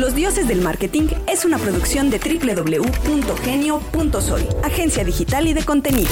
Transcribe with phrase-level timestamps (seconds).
[0.00, 6.08] Los Dioses del Marketing es una producción de www.genio.soy, agencia digital y de contenido.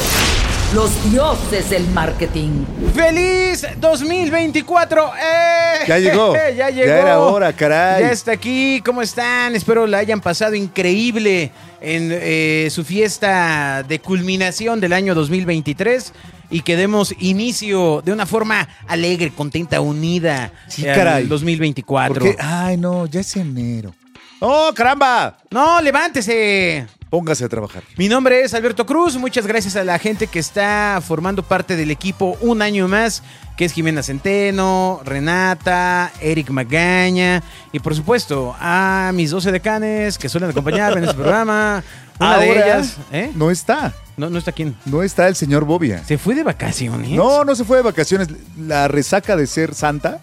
[0.75, 2.67] Los dioses del marketing.
[2.95, 5.13] ¡Feliz 2024!
[5.17, 5.85] ¡Eh!
[5.89, 6.35] Ya llegó.
[6.55, 6.87] ya llegó.
[6.87, 8.03] Ya era hora, caray.
[8.03, 8.83] Ya está aquí.
[8.85, 9.57] ¿Cómo están?
[9.57, 11.51] Espero la hayan pasado increíble
[11.81, 16.13] en eh, su fiesta de culminación del año 2023
[16.51, 21.27] y que demos inicio de una forma alegre, contenta, unida Sí, caray.
[21.27, 22.15] 2024.
[22.15, 23.95] Porque, ay, no, ya es enero.
[24.41, 25.39] ¡Oh, caramba!
[25.51, 26.87] No, levántese.
[27.11, 27.83] Póngase a trabajar.
[27.97, 29.17] Mi nombre es Alberto Cruz.
[29.17, 33.23] Muchas gracias a la gente que está formando parte del equipo un año más,
[33.57, 40.29] que es Jimena Centeno, Renata, Eric Magaña y por supuesto a mis 12 decanes que
[40.29, 41.83] suelen acompañarme en este programa.
[42.21, 43.31] Una de ellas, ¿eh?
[43.35, 43.95] No está.
[44.17, 44.77] No, no está quién.
[44.85, 46.05] No está el señor Bobia.
[46.05, 47.11] Se fue de vacaciones.
[47.11, 48.29] No, no se fue de vacaciones.
[48.59, 50.21] La resaca de ser santa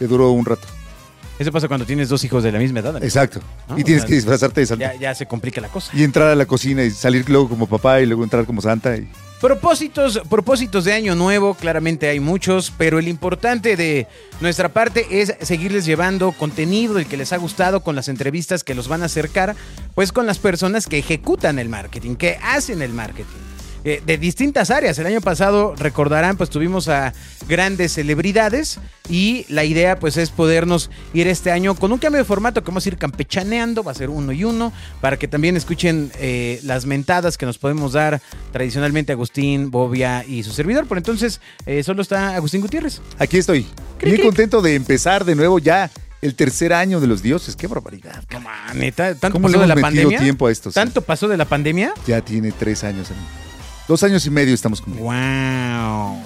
[0.00, 0.66] le duró un rato.
[1.38, 2.90] Eso pasa cuando tienes dos hijos de la misma edad.
[2.90, 3.04] amigo.
[3.04, 3.40] Exacto.
[3.68, 4.92] No, y tienes sea, que disfrazarte de santa.
[4.92, 5.90] Ya, ya se complica la cosa.
[5.94, 8.96] Y entrar a la cocina y salir luego como papá y luego entrar como santa.
[8.96, 9.08] Y...
[9.40, 14.06] Propósitos, propósitos de año nuevo, claramente hay muchos, pero el importante de
[14.40, 18.74] nuestra parte es seguirles llevando contenido del que les ha gustado con las entrevistas que
[18.74, 19.54] los van a acercar,
[19.94, 23.53] pues con las personas que ejecutan el marketing, que hacen el marketing.
[23.84, 24.98] Eh, de distintas áreas.
[24.98, 27.12] El año pasado, recordarán, pues tuvimos a
[27.46, 32.24] grandes celebridades y la idea pues es podernos ir este año con un cambio de
[32.24, 35.56] formato que vamos a ir campechaneando, va a ser uno y uno, para que también
[35.56, 40.86] escuchen eh, las mentadas que nos podemos dar tradicionalmente Agustín, Bobia y su servidor.
[40.86, 43.02] Por entonces, eh, solo está Agustín Gutiérrez.
[43.18, 43.66] Aquí estoy.
[43.98, 44.18] Cri.
[44.20, 45.90] contento de empezar de nuevo ya
[46.22, 47.54] el tercer año de los dioses.
[47.54, 48.24] ¡Qué barbaridad!
[48.30, 50.18] No ¿tanto ¿Cómo le pasó de la metido pandemia?
[50.20, 50.70] tiempo a esto?
[50.70, 50.74] sí?
[50.74, 51.92] ¿Tanto pasó de la pandemia?
[52.06, 53.10] Ya tiene tres años.
[53.10, 53.43] amigo.
[53.88, 55.10] Dos años y medio estamos con Wow.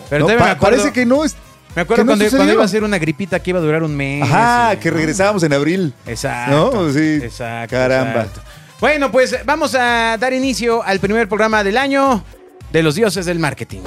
[0.08, 1.34] Pero No, todavía pa- me acuerdo, parece que no es.
[1.74, 3.82] me acuerdo que no cuando, cuando iba a ser una gripita que iba a durar
[3.82, 4.22] un mes.
[4.22, 5.94] Ajá, y- que regresábamos en abril.
[6.06, 6.72] Exacto.
[6.86, 7.18] No, sí.
[7.22, 7.74] Exacto.
[7.74, 8.10] Caramba.
[8.22, 8.42] exacto.
[8.80, 12.22] Bueno, pues vamos a dar inicio al primer programa del año
[12.72, 13.80] de los dioses del marketing.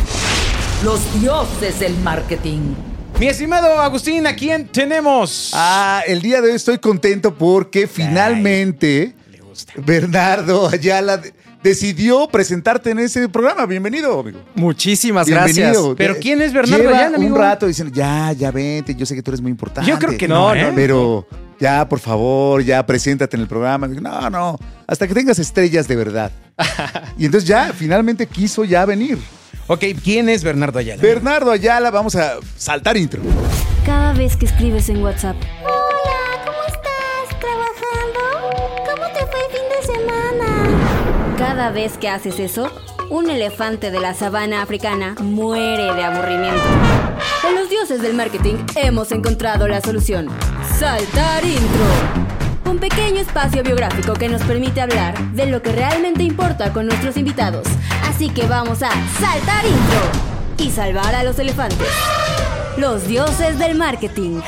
[0.83, 2.73] Los dioses del marketing.
[3.19, 5.51] Mi estimado Agustín, ¿a quién tenemos?
[5.53, 9.73] Ah, el día de hoy estoy contento porque finalmente Le gusta.
[9.77, 11.33] Bernardo Ayala de-
[11.63, 13.65] decidió presentarte en ese programa.
[13.65, 14.39] Bienvenido, amigo.
[14.55, 15.65] Muchísimas Bienvenido.
[15.65, 15.95] gracias.
[15.97, 17.35] ¿Pero Eh, quién es Bernardo lleva Ayala, amigo?
[17.35, 19.89] un rato diciendo, ya, ya vente, yo sé que tú eres muy importante.
[19.89, 20.71] Yo creo que no, ¿eh?
[20.75, 21.27] Pero
[21.59, 23.87] ya, por favor, ya, preséntate en el programa.
[23.87, 26.31] No, no, hasta que tengas estrellas de verdad.
[27.17, 29.17] y entonces ya, finalmente quiso ya venir.
[29.67, 31.01] Ok, ¿quién es Bernardo Ayala?
[31.01, 33.21] Bernardo Ayala, vamos a saltar intro.
[33.85, 35.35] Cada vez que escribes en WhatsApp.
[41.53, 42.71] Cada vez que haces eso,
[43.09, 46.63] un elefante de la sabana africana muere de aburrimiento.
[47.45, 50.29] En los dioses del marketing hemos encontrado la solución.
[50.79, 52.71] Saltar intro.
[52.71, 57.17] Un pequeño espacio biográfico que nos permite hablar de lo que realmente importa con nuestros
[57.17, 57.67] invitados.
[58.07, 61.89] Así que vamos a saltar intro y salvar a los elefantes.
[62.77, 64.39] Los dioses del marketing.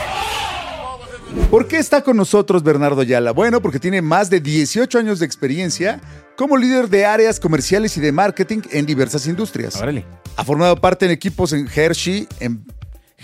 [1.50, 3.32] ¿Por qué está con nosotros Bernardo Ayala?
[3.32, 6.00] Bueno, porque tiene más de 18 años de experiencia
[6.36, 9.76] como líder de áreas comerciales y de marketing en diversas industrias.
[9.76, 10.06] Órale.
[10.36, 12.66] Ha formado parte en equipos en Hershey, en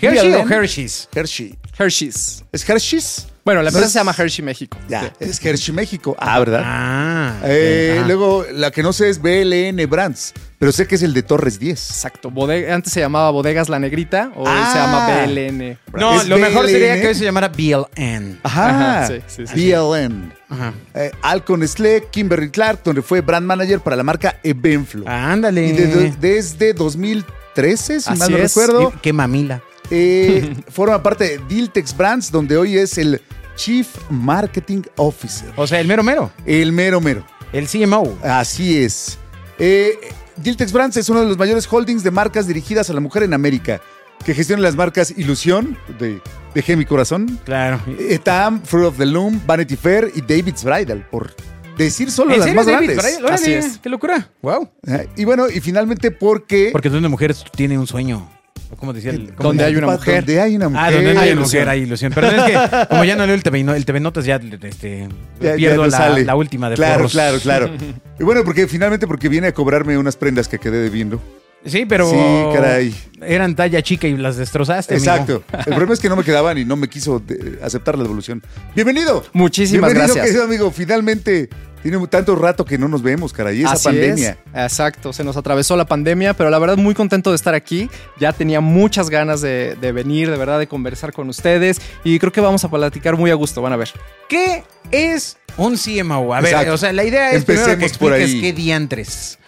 [0.00, 0.48] ¿Hershey o.
[0.48, 1.08] Hershey's?
[1.14, 1.58] Hershey.
[1.78, 2.44] Hershey's.
[2.52, 3.26] ¿Es Hershey's?
[3.42, 4.76] Bueno, la empresa es- se llama Hershey México.
[4.88, 6.14] Ya, es Hershey México.
[6.18, 6.62] Ah, ¿verdad?
[6.64, 7.36] Ah.
[7.44, 8.06] Eh, Ajá.
[8.06, 11.58] luego, la que no sé es BLN Brands, pero sé que es el de Torres
[11.58, 11.90] 10.
[11.90, 12.30] Exacto.
[12.30, 14.70] Bodega- antes se llamaba Bodegas La Negrita o Ah.
[14.72, 15.78] se llama BLN.
[15.94, 18.38] No, ¿Es lo mejor sería que hoy se llamara BLN.
[18.42, 19.00] Ajá.
[19.00, 19.54] Ajá, sí, sí, sí.
[19.54, 20.32] BLN.
[20.50, 20.74] Ajá.
[20.94, 25.08] Eh, Alcon Sle, Kimberly Clark, donde fue brand manager para la marca Evenflo.
[25.08, 25.66] Ándale.
[25.68, 28.54] Y de- de- desde 2013, si Así mal no es.
[28.54, 29.62] recuerdo, Y- Qué mamila.
[29.90, 33.20] Eh, forma parte de Diltex Brands, donde hoy es el
[33.56, 35.50] Chief Marketing Officer.
[35.56, 36.30] O sea, el mero mero.
[36.46, 37.24] El mero mero.
[37.52, 38.16] El CMO.
[38.22, 39.18] Así es.
[39.58, 39.98] Eh,
[40.36, 43.34] Diltex Brands es uno de los mayores holdings de marcas dirigidas a la mujer en
[43.34, 43.80] América,
[44.24, 46.22] que gestiona las marcas Ilusión, de
[46.54, 47.80] Dejé mi corazón, Claro.
[47.98, 51.34] Etam, Fruit of the Loom, Vanity Fair y David's Bridal, por
[51.76, 52.90] decir solo ¿En las serio, más David?
[52.92, 53.18] grandes.
[53.18, 53.78] Órale, Así es.
[53.78, 54.30] Qué locura.
[54.42, 54.68] Wow.
[54.86, 55.04] Ajá.
[55.16, 56.70] Y bueno, y finalmente porque...
[56.72, 58.28] Porque una mujer tiene un sueño.
[58.72, 59.34] ¿O ¿Cómo decía el.?
[59.36, 60.16] Donde hay una mujer.
[60.24, 60.84] Donde hay una mujer.
[60.84, 61.38] Ah, donde hay ilusión.
[61.40, 62.12] mujer, hay ilusión.
[62.14, 65.08] Pero es que, como ya no leo el TV, el TV Notas, ya este,
[65.40, 67.12] Ya- pierdo la, última de Claro, porros.
[67.12, 67.70] claro, claro.
[68.20, 71.20] Y bueno, porque finalmente porque viene a cobrarme unas prendas que quedé debiendo.
[71.64, 72.08] Sí, pero.
[72.08, 72.16] Sí,
[72.54, 72.94] caray.
[73.20, 74.94] Eran talla chica y las destrozaste.
[74.94, 75.10] amigo.
[75.12, 75.42] Exacto.
[75.58, 77.22] El problema es que no me quedaban y no me quiso
[77.62, 78.42] aceptar la devolución.
[78.74, 79.24] Bienvenido.
[79.32, 80.26] Muchísimas Bienvenido, gracias.
[80.26, 80.70] querido amigo.
[80.70, 81.50] Finalmente
[81.82, 83.60] Tiene tanto rato que no nos vemos, caray.
[83.62, 84.36] Esa Así pandemia.
[84.54, 84.62] es.
[84.62, 87.88] Exacto, se nos atravesó la pandemia, pero la verdad muy contento de estar aquí.
[88.18, 92.32] Ya tenía muchas ganas de, de venir, de verdad, de conversar con ustedes y creo
[92.32, 93.90] que vamos a platicar muy a gusto, van a ver.
[94.28, 96.34] ¿Qué es un CMO?
[96.34, 96.74] A ver, Exacto.
[96.74, 98.40] o sea, la idea es primero que Empecemos por ahí.
[98.40, 99.38] qué diantres.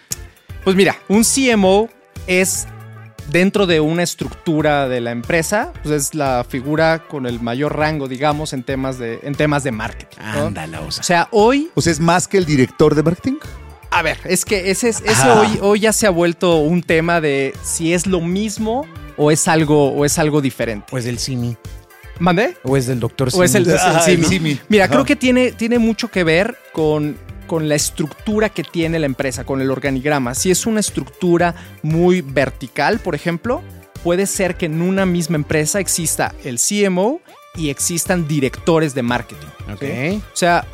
[0.65, 1.89] Pues mira, un CMO
[2.27, 2.67] es
[3.33, 8.07] dentro de una estructura de la empresa, pues es la figura con el mayor rango,
[8.09, 10.19] digamos, en temas de, en temas de marketing.
[10.35, 10.47] ¿no?
[10.49, 11.03] Ándala, o O sea.
[11.03, 13.37] sea, hoy O sea, es más que el director de marketing.
[13.91, 15.41] A ver, es que ese, es- ese Ajá.
[15.41, 18.87] hoy, hoy ya se ha vuelto un tema de si es lo mismo
[19.17, 20.87] o es algo, o es algo diferente.
[20.93, 21.57] O es del CIMI.
[22.19, 22.57] ¿Mandé?
[22.63, 24.25] O es del doctor O es el, es el Ah, el Simi.
[24.29, 24.61] Simi.
[24.69, 24.93] Mira, Ajá.
[24.93, 27.17] creo que tiene, tiene mucho que ver con,
[27.53, 30.35] con la estructura que tiene la empresa, con el organigrama.
[30.35, 33.61] Si es una estructura muy vertical, por ejemplo,
[34.03, 37.21] puede ser que en una misma empresa exista el CMO
[37.55, 39.49] y existan directores de marketing.
[39.71, 39.81] Ok.
[39.83, 40.23] ¿sí?
[40.33, 40.65] O sea,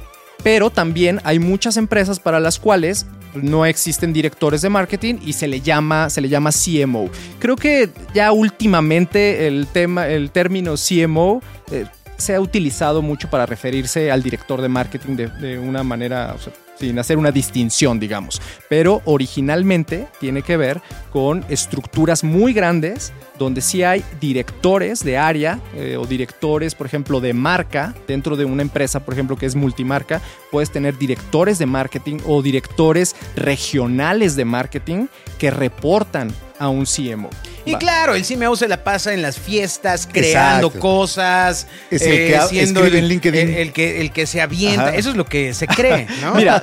[0.44, 5.48] pero también hay muchas empresas para las cuales no existen directores de marketing y se
[5.48, 7.10] le llama, se le llama CMO.
[7.40, 11.42] Creo que ya últimamente el tema, el término CMO
[11.72, 11.86] eh,
[12.18, 16.38] se ha utilizado mucho para referirse al director de marketing de, de una manera, o
[16.38, 18.40] sea, sin hacer una distinción, digamos.
[18.68, 20.80] Pero originalmente tiene que ver
[21.10, 27.20] con estructuras muy grandes donde sí hay directores de área eh, o directores, por ejemplo,
[27.20, 30.20] de marca dentro de una empresa, por ejemplo, que es multimarca,
[30.50, 35.06] puedes tener directores de marketing o directores regionales de marketing
[35.38, 37.30] que reportan a un CMO.
[37.64, 37.78] Y Va.
[37.78, 40.80] claro, el CMO se la pasa en las fiestas, creando Exacto.
[40.80, 43.48] cosas, eh, Es el que ha- siendo el, en LinkedIn.
[43.50, 44.88] el- el que, el que se avienta.
[44.88, 44.94] Ajá.
[44.96, 46.34] Eso es lo que se cree, ¿no?
[46.34, 46.62] Mira,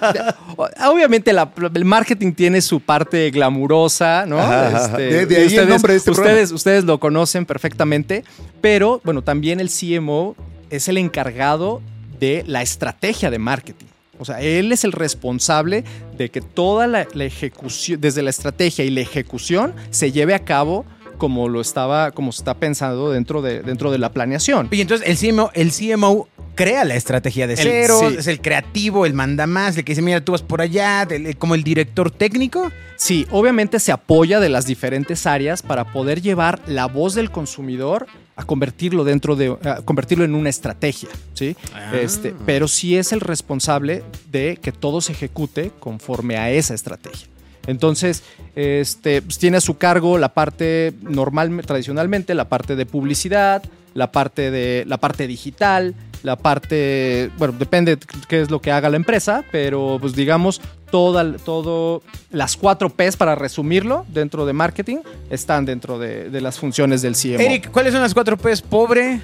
[0.89, 4.39] obviamente la- el marketing tiene su parte glamurosa, ¿no?
[4.39, 4.86] Ajá.
[4.88, 8.24] Este, De- de ahí el ustedes, nombre de este ustedes, ustedes lo conocen perfectamente,
[8.62, 10.36] pero bueno, también el CMO
[10.69, 11.81] es el encargado
[12.19, 13.86] de la estrategia de marketing.
[14.19, 15.83] O sea, él es el responsable
[16.17, 20.39] de que toda la, la ejecución, desde la estrategia y la ejecución, se lleve a
[20.39, 20.85] cabo
[21.17, 24.67] como lo estaba, como está pensado dentro de, dentro de la planeación.
[24.71, 28.15] Y entonces el CMO, el CMO crea la estrategia de cero, sí.
[28.19, 31.38] es el creativo, el mandamás, el que dice, mira, tú vas por allá, el- el-
[31.38, 32.69] como el director técnico.
[32.97, 38.07] Sí, obviamente se apoya de las diferentes áreas para poder llevar la voz del consumidor
[38.36, 41.56] a convertirlo dentro de a convertirlo en una estrategia, ¿sí?
[41.94, 47.28] Este, pero sí es el responsable de que todo se ejecute conforme a esa estrategia.
[47.68, 48.24] Entonces,
[48.56, 54.12] este, pues, tiene a su cargo la parte normal, tradicionalmente, la parte de publicidad, la
[54.12, 57.98] parte de la parte digital, la parte, bueno, depende
[58.28, 60.60] qué es lo que haga la empresa, pero pues digamos
[60.92, 62.02] toda, todo,
[62.32, 64.98] las cuatro P's para resumirlo dentro de marketing
[65.30, 67.40] están dentro de, de las funciones del CMO.
[67.40, 68.62] Eric, ¿cuáles son las cuatro P's?
[68.62, 69.22] Pobre.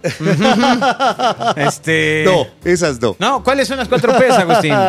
[1.56, 2.22] este.
[2.24, 3.16] No, esas no.
[3.18, 4.72] No, ¿cuáles son las cuatro P's, Agustín?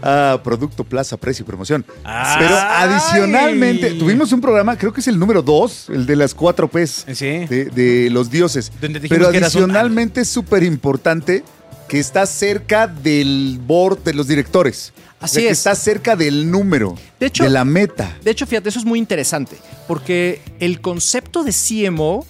[0.00, 1.84] Ah, producto, plaza, precio y promoción.
[2.04, 2.36] Ay.
[2.38, 6.68] Pero adicionalmente, tuvimos un programa, creo que es el número dos, el de las cuatro
[6.68, 7.26] P's Sí.
[7.46, 8.70] de, de los dioses.
[8.80, 11.42] Pero que eras un- adicionalmente es súper importante
[11.88, 14.92] que está cerca del board de los directores.
[15.20, 15.58] Así O sea, que es.
[15.58, 18.16] está cerca del número, De hecho- de la meta.
[18.22, 19.56] De hecho, fíjate, eso es muy interesante,
[19.88, 22.24] porque el concepto de CMO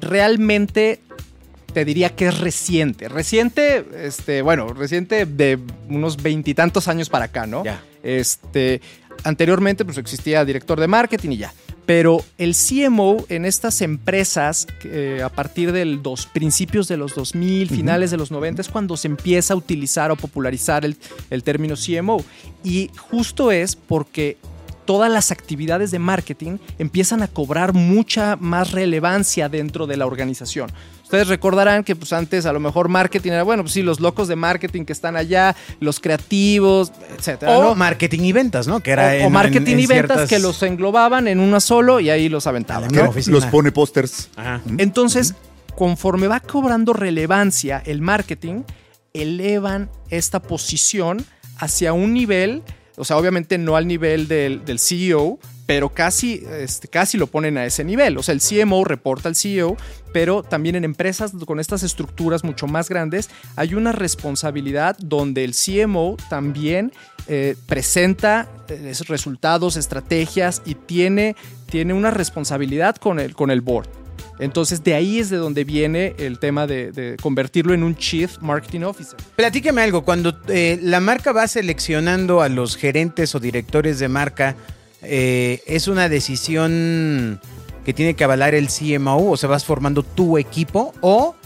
[0.00, 1.00] realmente
[1.72, 3.08] te diría que es reciente.
[3.08, 5.58] Reciente, este, bueno, reciente de
[5.88, 7.62] unos veintitantos años para acá, ¿no?
[7.64, 7.82] Ya.
[8.02, 8.80] Este,
[9.22, 11.52] anteriormente, pues existía director de marketing y ya.
[11.90, 17.68] Pero el CMO en estas empresas, eh, a partir de los principios de los 2000,
[17.68, 20.96] finales de los 90, es cuando se empieza a utilizar o popularizar el,
[21.30, 22.24] el término CMO.
[22.62, 24.36] Y justo es porque
[24.90, 30.68] todas las actividades de marketing empiezan a cobrar mucha más relevancia dentro de la organización.
[31.04, 34.26] Ustedes recordarán que pues antes a lo mejor marketing era, bueno, pues sí, los locos
[34.26, 37.74] de marketing que están allá, los creativos, etcétera, O ¿no?
[37.76, 38.80] marketing y ventas, ¿no?
[38.80, 41.60] Que era o, en- o marketing en- en y ventas que los englobaban en una
[41.60, 42.90] solo y ahí los aventaban.
[43.28, 44.28] Los pone pósters.
[44.34, 44.60] Ajá.
[44.78, 45.36] Entonces,
[45.76, 48.62] conforme va cobrando relevancia el marketing,
[49.14, 51.24] elevan esta posición
[51.58, 52.62] hacia un nivel,
[53.00, 57.64] o sea, obviamente no al nivel del, CEO, pero casi, este, casi lo ponen a
[57.64, 58.18] ese nivel.
[58.18, 59.76] O sea, el CMO reporta al CEO,
[60.12, 65.54] pero también en empresas con estas estructuras mucho más grandes hay una responsabilidad donde el
[65.54, 66.92] CMO también
[67.26, 71.36] eh, presenta eh, resultados, estrategias y tiene,
[71.70, 73.99] tiene una responsabilidad con el, con el board.
[74.40, 78.38] Entonces, de ahí es de donde viene el tema de, de convertirlo en un Chief
[78.40, 79.16] Marketing Officer.
[79.36, 84.56] Platícame algo, cuando eh, la marca va seleccionando a los gerentes o directores de marca,
[85.02, 87.40] eh, ¿es una decisión
[87.84, 89.30] que tiene que avalar el CMO?
[89.30, 91.36] O sea, vas formando tu equipo o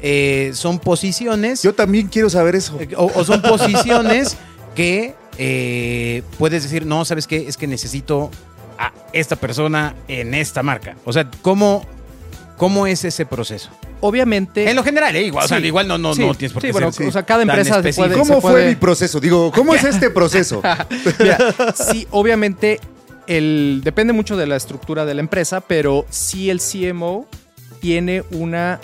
[0.00, 1.62] eh, son posiciones...
[1.62, 2.78] Yo también quiero saber eso.
[2.96, 4.36] o, o son posiciones
[4.74, 7.48] que eh, puedes decir, no, ¿sabes qué?
[7.48, 8.30] Es que necesito
[8.78, 10.96] a esta persona en esta marca.
[11.04, 11.86] O sea, ¿cómo,
[12.56, 13.70] cómo es ese proceso?
[14.00, 14.68] Obviamente.
[14.68, 15.22] En lo general, ¿eh?
[15.24, 15.66] igual, o sea, Sí.
[15.66, 16.20] igual no, no, Sí.
[16.26, 18.52] no tienes por Sí, qué bueno, ser o sea, cada empresa se puede- ¿Cómo fue
[18.52, 19.18] puede- mi proceso?
[19.20, 20.62] Digo, ¿cómo es este proceso?
[21.18, 21.38] Mira,
[21.74, 22.80] sí, obviamente
[23.26, 27.26] el, depende mucho de la estructura de la empresa, pero sí el CMO
[27.80, 28.78] tiene una,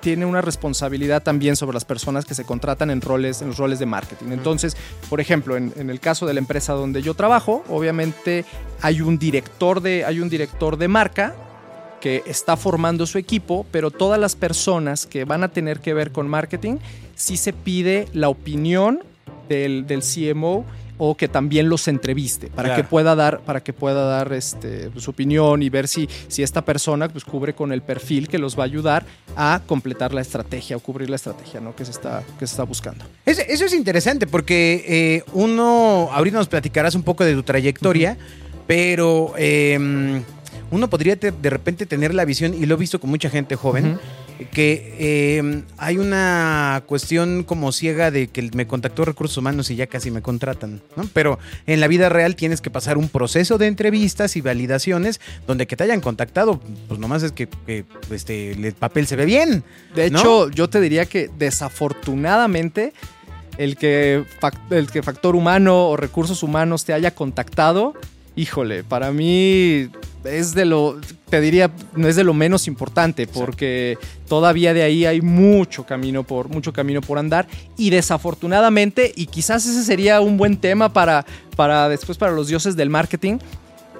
[0.00, 3.78] tiene una responsabilidad también sobre las personas que se contratan en roles, en los roles
[3.78, 4.32] de marketing.
[4.32, 4.76] Entonces,
[5.08, 8.44] por ejemplo, en, en el caso de la empresa donde yo trabajo, obviamente
[8.82, 11.34] hay un director de, hay un director de marca
[12.04, 16.12] que está formando su equipo, pero todas las personas que van a tener que ver
[16.12, 16.76] con marketing,
[17.14, 19.00] sí se pide la opinión
[19.48, 20.66] del, del CMO
[20.98, 22.82] o que también los entreviste para Claro.
[22.82, 26.60] que pueda dar para que pueda dar este, su opinión y ver si, si esta
[26.62, 30.76] persona pues, cubre con el perfil que los va a ayudar a completar la estrategia
[30.76, 31.74] o cubrir la estrategia ¿no?
[31.74, 33.02] que, se está, que se está buscando.
[33.24, 38.18] Es- eso es interesante porque eh, uno, ahorita nos platicarás un poco de tu trayectoria,
[38.66, 40.22] pero eh,
[40.74, 43.56] uno podría te- de repente tener la visión, y lo he visto con mucha gente
[43.56, 43.98] joven,
[44.52, 49.86] que eh, hay una cuestión como ciega de que me contactó recursos humanos y ya
[49.86, 51.08] casi me contratan, ¿no?
[51.12, 55.66] Pero en la vida real tienes que pasar un proceso de entrevistas y validaciones donde
[55.68, 59.62] que te hayan contactado, pues nomás es que, que, este, el papel se ve bien.
[59.94, 60.18] De ¿no?
[60.18, 62.92] hecho, yo te diría que desafortunadamente
[63.56, 64.24] el que,
[64.70, 67.94] el que factor humano o recursos humanos te haya contactado,
[68.34, 69.90] híjole, para mí
[70.24, 75.04] es de lo, te diría, no es de lo menos importante porque todavía de ahí
[75.06, 77.46] hay mucho camino por, mucho camino por andar.
[77.76, 81.24] Y desafortunadamente, y quizás ese sería un buen tema para,
[81.56, 83.38] para después para los dioses del marketing,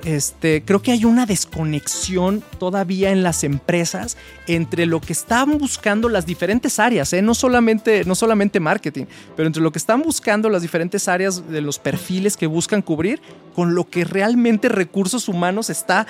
[0.05, 6.09] este, creo que hay una desconexión todavía en las empresas entre lo que están buscando
[6.09, 7.23] las diferentes áreas, ¿eh?
[7.23, 9.07] no, solamente, no solamente marketing,
[9.37, 13.21] pero entre lo que están buscando las diferentes áreas de los perfiles que buscan cubrir
[13.55, 16.07] con lo que realmente recursos humanos está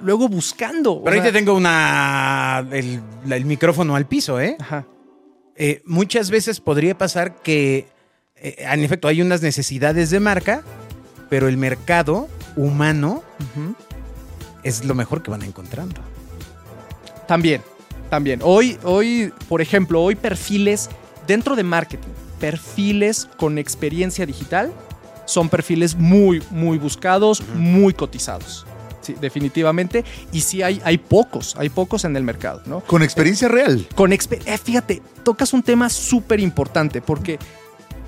[0.00, 1.02] luego buscando.
[1.02, 4.56] Pero ahí te tengo una, el micrófono al piso, ¿eh?
[4.60, 4.86] Ajá.
[5.56, 7.88] eh, muchas veces podría pasar que,
[8.36, 10.62] eh, en efecto, hay unas necesidades de marca,
[11.28, 13.22] pero el mercado humano
[14.62, 16.00] es lo mejor que van encontrando.
[17.26, 17.62] También,
[18.10, 18.40] también.
[18.42, 20.90] Hoy, hoy, por ejemplo, hoy perfiles
[21.26, 24.72] dentro de marketing, perfiles con experiencia digital,
[25.24, 28.66] son perfiles muy, muy buscados, muy cotizados.
[29.00, 30.04] Sí, definitivamente.
[30.30, 32.80] Y sí hay, hay pocos, hay pocos en el mercado, ¿no?
[32.80, 33.86] Con experiencia real.
[33.96, 37.38] Con exper- eh, fíjate, tocas un tema súper importante porque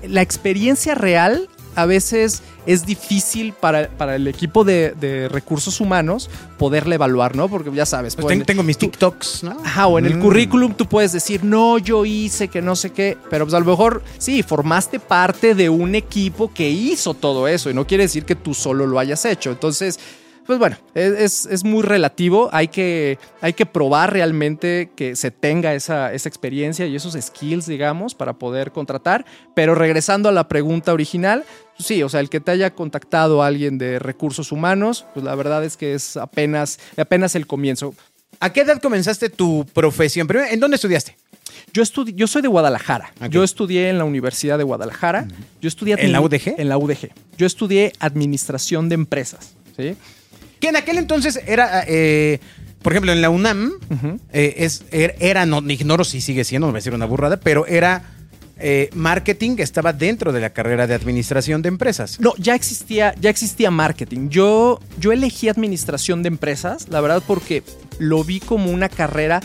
[0.07, 6.29] la experiencia real a veces es difícil para, para el equipo de, de recursos humanos
[6.57, 7.47] poderla evaluar, ¿no?
[7.47, 9.57] Porque ya sabes, Pues pueden- ten- tengo mis TikToks, ¿no?
[9.63, 10.21] Ajá, o en el Mm.
[10.21, 13.65] currículum tú puedes decir, no, yo hice que no sé qué, pero pues a lo
[13.65, 18.25] mejor sí, formaste parte de un equipo que hizo todo eso y no quiere decir
[18.25, 19.51] que tú solo lo hayas hecho.
[19.51, 19.99] Entonces,
[20.45, 25.73] pues bueno, es, es- muy relativo, hay que, hay que probar realmente que se tenga
[25.73, 29.25] esa, esa experiencia y esos skills, digamos, para poder contratar,
[29.55, 31.43] pero regresando a la pregunta original,
[31.75, 35.33] pues sí, o sea, el que te haya contactado alguien de recursos humanos, pues la
[35.35, 37.93] verdad es que es apenas, apenas el comienzo.
[38.39, 40.27] ¿A qué edad comenzaste tu profesión?
[40.27, 41.15] Primero, ¿En dónde estudiaste?
[41.73, 43.11] Yo, estudi- yo soy de Guadalajara.
[43.29, 45.27] Yo estudié en la Universidad de Guadalajara.
[45.61, 46.55] Yo estudié ¿En la UDG?
[46.57, 47.09] En la UDG.
[47.37, 49.53] Yo estudié Administración de Empresas.
[49.77, 49.95] ¿sí?
[50.65, 52.39] Que en aquel entonces era, eh,
[52.81, 53.73] por ejemplo, en la UNAM,
[54.33, 57.37] eh, es, era, era, no ignoro si sigue siendo, no voy a decir una burrada,
[57.37, 58.01] pero era
[58.57, 62.19] eh, marketing, estaba dentro de la carrera de administración de empresas.
[62.19, 64.29] No, ya existía, ya existía marketing.
[64.29, 67.61] Yo, yo elegí administración de empresas, la verdad, porque
[67.99, 69.43] lo vi como una carrera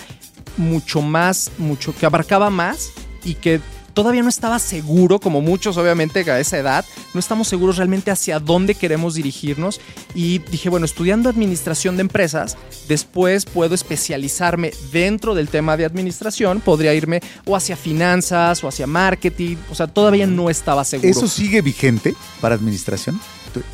[0.57, 2.93] mucho más, mucho, que abarcaba más
[3.25, 3.61] y que
[3.92, 8.38] todavía no estaba seguro, como muchos obviamente a esa edad, no estamos seguros realmente hacia
[8.38, 9.80] dónde queremos dirigirnos.
[10.14, 12.56] Y dije, bueno, estudiando administración de empresas,
[12.88, 18.87] después puedo especializarme dentro del tema de administración, podría irme o hacia finanzas o hacia
[18.87, 21.09] marketing, o sea, todavía no estaba seguro.
[21.09, 23.20] ¿Eso sigue vigente para administración?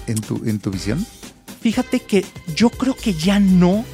[0.06, 1.06] ¿En tu, en tu visión?
[1.60, 3.84] Fíjate que yo creo que ya no,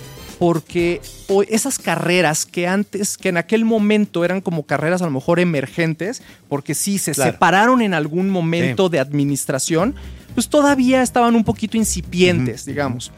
[0.43, 5.13] porque hoy esas carreras que antes, que en aquel momento eran como carreras a lo
[5.13, 7.31] mejor emergentes, porque sí se Claro.
[7.31, 9.95] separaron en algún momento de administración,
[10.35, 13.13] pues todavía estaban un poquito incipientes, digamos.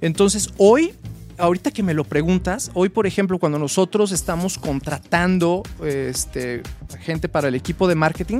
[0.00, 0.92] Entonces, hoy
[1.36, 6.62] ahorita que me lo preguntas, hoy por ejemplo, cuando nosotros estamos contratando este,
[7.00, 8.38] gente para el equipo de marketing,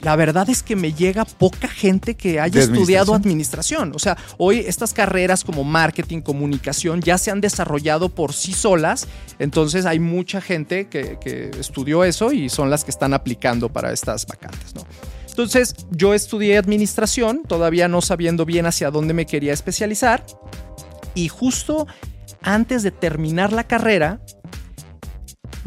[0.00, 3.36] la verdad es que me llega poca gente que haya ¿De estudiado administración?
[3.36, 3.92] administración.
[3.94, 9.06] O sea, hoy estas carreras como marketing, comunicación, ya se han desarrollado por sí solas.
[9.38, 13.92] Entonces hay mucha gente que, que estudió eso y son las que están aplicando para
[13.92, 14.82] estas vacantes, ¿no?
[15.28, 20.24] Entonces, yo estudié administración, todavía no sabiendo bien hacia dónde me quería especializar.
[21.14, 21.86] Y justo
[22.40, 24.20] antes de terminar la carrera,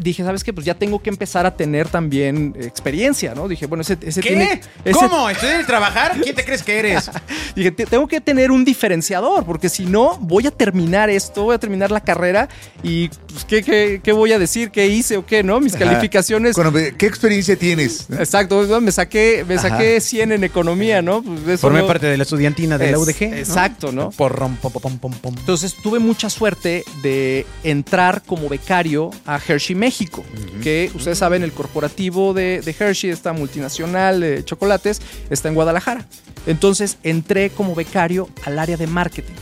[0.02, 0.52] dije, ¿sabes qué?
[0.52, 3.48] Pues ya tengo que empezar a tener también experiencia, ¿no?
[3.48, 4.28] Dije, bueno, ese, ese ¿Qué?
[4.30, 4.60] tiene...
[4.84, 5.28] ese- ¿Cómo?
[5.28, 6.18] ¿Estudiar y trabajar?
[6.20, 7.10] ¿Quién te crees que eres?
[7.56, 11.54] Dije, "Te- tengo que tener un diferenciador, porque si no, voy a terminar esto, voy
[11.54, 12.48] a terminar la carrera
[12.82, 14.70] y pues, ¿qué, qué, qué voy a decir?
[14.70, 15.42] ¿Qué hice o qué?
[15.42, 15.60] ¿No?
[15.60, 15.84] Mis Ajá.
[15.84, 16.54] calificaciones...
[16.54, 18.06] Cuando me- ¿Qué experiencia tienes?
[18.10, 21.22] Exacto, me saqué, me saqué 100 en economía, ¿no?
[21.22, 23.30] Pues eso Formé no- parte de la estudiantina de la Es- UDG.
[23.30, 23.36] ¿no?
[23.36, 24.10] exacto, ¿no?
[24.10, 25.34] Porrom, pom, pom, pom, pom.
[25.38, 30.24] Entonces tuve mucha suerte de entrar como becario a Hershey México,
[30.62, 36.06] que ustedes saben, el corporativo de, de Hershey, esta multinacional de chocolates, está en Guadalajara.
[36.46, 39.34] Entonces entré como becario al área de marketing.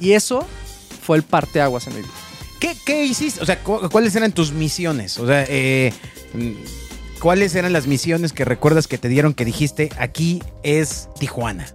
[0.00, 0.44] Y eso
[1.02, 2.12] fue el parteaguas en mi vida.
[2.58, 3.40] ¿Qué, qué hiciste?
[3.40, 5.18] O sea, cu- ¿cuáles eran tus misiones?
[5.18, 5.92] O sea, eh,
[7.20, 11.66] ¿cuáles eran las misiones que recuerdas que te dieron que dijiste aquí es Tijuana?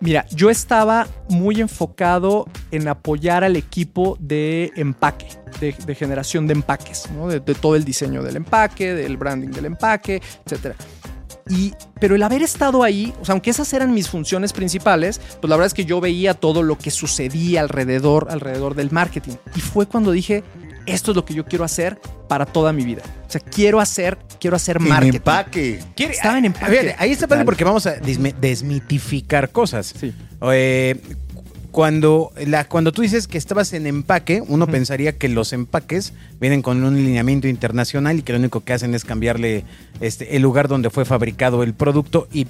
[0.00, 5.26] Mira, yo estaba muy enfocado en apoyar al equipo de empaque,
[5.60, 10.76] de, generación de empaques, de todo el diseño del empaque, del branding del empaque, etc.
[11.50, 15.48] Y, pero el haber estado ahí, o sea, aunque esas eran mis funciones principales, pues
[15.48, 19.34] la verdad es que yo veía todo lo que sucedía alrededor, alrededor del marketing.
[19.56, 20.44] Y fue cuando dije,
[20.92, 23.02] esto es lo que yo quiero hacer para toda mi vida.
[23.26, 25.16] O sea, quiero hacer, quiero hacer En marketing.
[25.16, 25.80] empaque.
[25.96, 26.64] ¿Quiere- Estaba en empaque.
[26.66, 29.94] a ver, ahí está padre porque vamos a desmi- desmitificar cosas.
[29.98, 30.12] Sí.
[30.52, 30.96] Eh,
[31.70, 36.62] cuando, la, cuando tú dices que estabas en empaque, uno pensaría que los empaques vienen
[36.62, 39.64] con un lineamiento internacional y que lo único que hacen es cambiarle
[40.00, 42.46] este, el lugar donde fue fabricado el producto y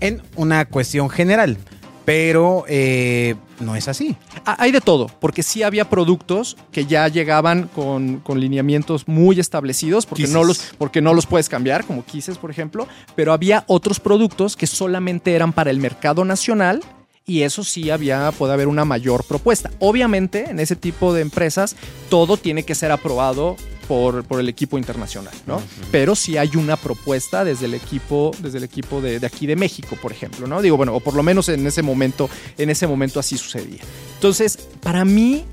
[0.00, 1.58] en una cuestión general.
[2.06, 4.16] Pero eh, no es así.
[4.46, 10.06] Hay de todo, porque sí había productos que ya llegaban con, con lineamientos muy establecidos,
[10.06, 14.00] porque no, los, porque no los puedes cambiar, como Kisses, por ejemplo, pero había otros
[14.00, 16.80] productos que solamente eran para el mercado nacional
[17.28, 19.70] y eso sí había, puede haber una mayor propuesta.
[19.80, 21.74] Obviamente, en ese tipo de empresas,
[22.08, 23.56] todo tiene que ser aprobado
[23.88, 25.60] por, por el equipo internacional, ¿no?
[25.90, 29.56] Pero sí hay una propuesta desde el equipo, desde el equipo de, de aquí de
[29.56, 30.62] México, por ejemplo, ¿no?
[30.62, 33.80] Digo, bueno, o por lo menos en ese momento, en ese momento así sucedía.
[34.14, 35.44] Entonces, para mí,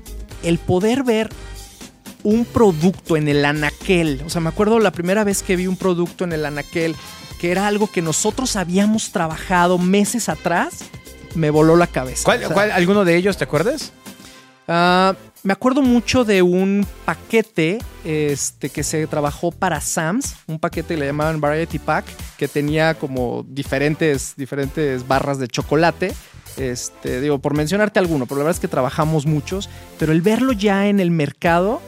[0.44, 1.28] el poder ver
[2.22, 5.76] un producto en el anaquel, o sea, me acuerdo la primera vez que vi un
[5.76, 6.94] producto en el anaquel,
[7.40, 10.84] que era algo que nosotros habíamos trabajado meses atrás,
[11.34, 12.24] me voló la cabeza.
[12.24, 13.92] ¿Cuál, O sea, cuál- ¿Alguno de ellos te acuerdas?
[14.66, 20.94] Ah, me acuerdo mucho de un paquete este, que se trabajó para Sam's, un paquete
[20.94, 22.06] que le llamaban Variety Pack,
[22.38, 26.14] que tenía como diferentes, diferentes barras de chocolate.
[26.56, 29.68] Este, digo, por mencionarte alguno, pero la verdad es que trabajamos muchos,
[29.98, 31.82] pero el verlo ya en el mercado,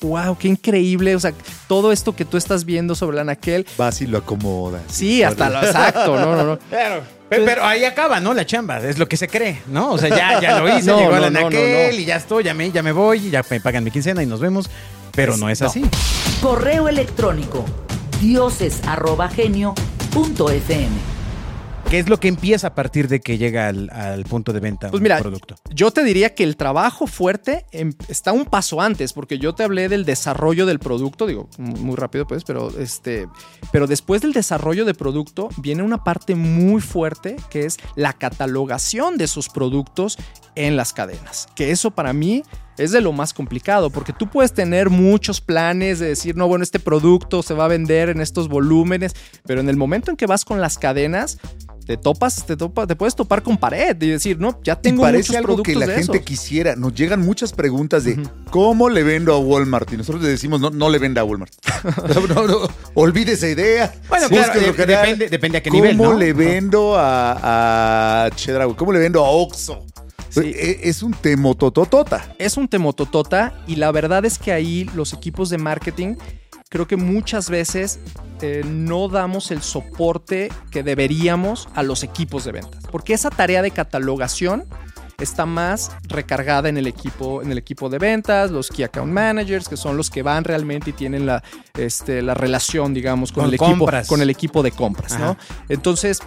[0.00, 1.14] wow, qué increíble.
[1.16, 1.32] O sea,
[1.68, 4.82] todo esto que tú estás viendo sobre la Anaquel, Vas y lo acomodas.
[4.88, 6.58] sí, hasta lo exacto, no, no, no.
[6.58, 7.02] Claro.
[7.28, 8.34] Pero, pero ahí acaba, ¿no?
[8.34, 9.92] La chamba, es lo que se cree, ¿no?
[9.92, 11.98] O sea, ya, ya lo hice, No, llegó la no, no, Anaquel no, no.
[12.00, 14.40] y ya estoy, ya me, ya me voy, ya me pagan mi quincena y nos
[14.40, 14.68] vemos.
[15.14, 15.68] Pero no es no.
[15.68, 15.82] así.
[16.42, 17.64] Correo electrónico
[18.20, 21.11] dioses@genio.fm.
[21.92, 24.88] ¿Qué es lo que empieza a partir de que llega al, al punto de venta
[24.90, 25.56] Pues mira, producto?
[25.74, 29.62] Yo te diría que el trabajo fuerte em- está un paso antes, porque yo te
[29.62, 33.28] hablé del desarrollo del producto, digo, mu- muy rápido pues, pero este,
[33.72, 39.18] pero después del desarrollo de producto viene una parte muy fuerte que es la catalogación
[39.18, 40.16] de esos productos
[40.54, 41.46] en las cadenas.
[41.54, 42.42] Que eso para mí
[42.78, 46.62] es de lo más complicado, porque tú puedes tener muchos planes de decir, no, bueno,
[46.62, 50.24] este producto se va a vender en estos volúmenes, pero en el momento en que
[50.26, 51.38] vas con las cadenas,
[51.86, 55.02] te topas, te topas, te puedes topar con pared y decir, no, ya Y tengo
[55.02, 56.24] parece muchos algo productos que la de gente esos.
[56.24, 56.76] quisiera.
[56.76, 59.92] Nos llegan muchas preguntas de cómo le vendo a Walmart.
[59.92, 61.52] Y nosotros le decimos, no, no le venda a Walmart.
[62.14, 63.92] no, no, no, olvide esa idea.
[64.08, 66.14] Bueno, claro, eh, que depende, depende a qué ¿Cómo nivel, ¿no?
[66.14, 68.74] le vendo a, a Chedraui?
[68.74, 69.84] ¿Cómo le vendo a Oxxo?
[70.28, 70.40] Sí.
[70.54, 72.34] E- Es un temotototota.
[72.38, 76.14] Es un temototota y la verdad es que ahí los equipos de marketing
[76.72, 78.00] creo que muchas veces
[78.40, 82.82] eh, no damos el soporte que deberíamos a los equipos de ventas.
[82.90, 84.64] Porque esa tarea de catalogación
[85.18, 89.68] está más recargada en el equipo, en el equipo de ventas, los key account managers,
[89.68, 91.42] que son los que van realmente y tienen la,
[91.76, 95.36] este, la relación, digamos, con, Con el equipo, con el equipo de compras, ¿no?
[95.68, 96.20] Entonces,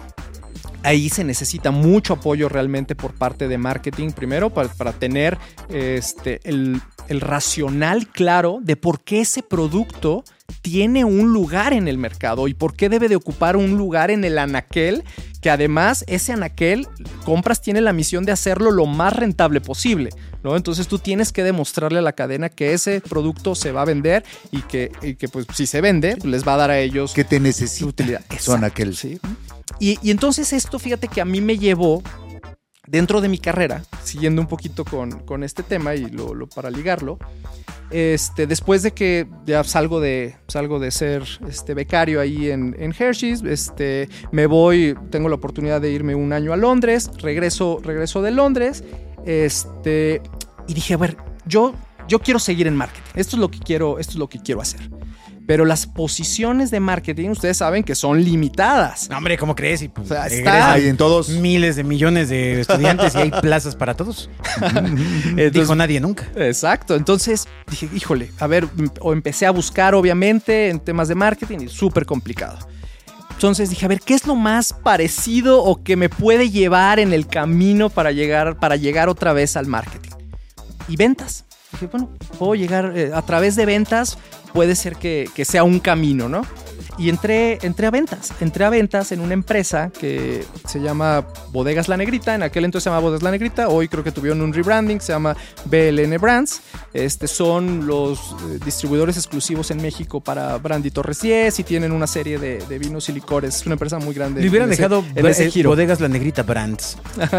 [0.84, 5.36] ahí se necesita mucho apoyo realmente por parte de marketing, primero para, para tener
[5.68, 10.22] este, el, el racional claro de por qué ese producto
[10.62, 14.24] tiene un lugar en el mercado y por qué debe de ocupar un lugar en
[14.24, 15.04] el anaquel
[15.40, 16.88] que además ese anaquel,
[17.24, 20.10] compras tiene la misión de hacerlo lo más rentable posible.
[20.42, 20.56] ¿no?
[20.56, 24.24] Entonces tú tienes que demostrarle a la cadena que ese producto se va a vender
[24.50, 27.24] y que, y que, pues si se vende, les va a dar a ellos Que
[27.24, 27.86] te su necesita.
[27.86, 28.24] utilidad.
[28.92, 29.20] Sí.
[29.78, 32.02] Y, y entonces esto, fíjate que a mí me llevó
[32.86, 37.18] dentro de mi carrera, siguiendo un poquito con, con este tema y lo, para ligarlo,
[37.90, 42.94] este, después de que ya salgo de, salgo de ser este, becario ahí en, en
[42.96, 48.22] Hershey's, este, me voy, tengo la oportunidad de irme un año a Londres, regreso, regreso
[48.22, 48.84] de Londres,
[49.24, 50.22] este,
[50.66, 51.74] y dije, a ver, yo,
[52.08, 54.60] yo quiero seguir en marketing, esto es lo que quiero, esto es lo que quiero
[54.60, 54.80] hacer.
[55.46, 59.08] Pero las posiciones de marketing, ustedes saben que son limitadas.
[59.08, 59.80] No, hombre, ¿cómo crees?
[59.82, 61.28] Y, pues, O sea, está- egresan Hay en todos.
[61.28, 64.28] miles de millones de estudiantes y hay plazas para todos.
[64.64, 66.26] Entonces, Dijo nadie nunca.
[66.36, 68.66] Exacto, entonces dije, híjole, a ver,
[69.00, 72.58] o empecé a buscar obviamente en temas de marketing y súper complicado.
[73.30, 77.12] Entonces dije, a ver, ¿qué es lo más parecido o que me puede llevar en
[77.12, 80.10] el camino para llegar, para llegar otra vez al marketing?
[80.88, 81.44] Y ventas.
[81.72, 84.18] Dije, bueno, puedo llegar eh, a través de ventas,
[84.52, 86.42] puede ser que, que sea un camino, ¿no?
[86.98, 88.32] Y entré, entré a ventas.
[88.40, 92.34] Entré a ventas en una empresa que se llama Bodegas La Negrita.
[92.34, 93.68] En aquel entonces se llamaba Bodegas La Negrita.
[93.68, 95.00] Hoy creo que tuvieron un rebranding.
[95.00, 96.62] Se llama BLN Brands.
[96.94, 102.06] Este son los eh, distribuidores exclusivos en México para Brandy Torres 10 y tienen una
[102.06, 103.56] serie de, de vinos y licores.
[103.56, 104.40] Es una empresa muy grande.
[104.40, 105.70] Le hubieran dejado en ese giro.
[105.70, 106.96] bodegas la negrita Brands.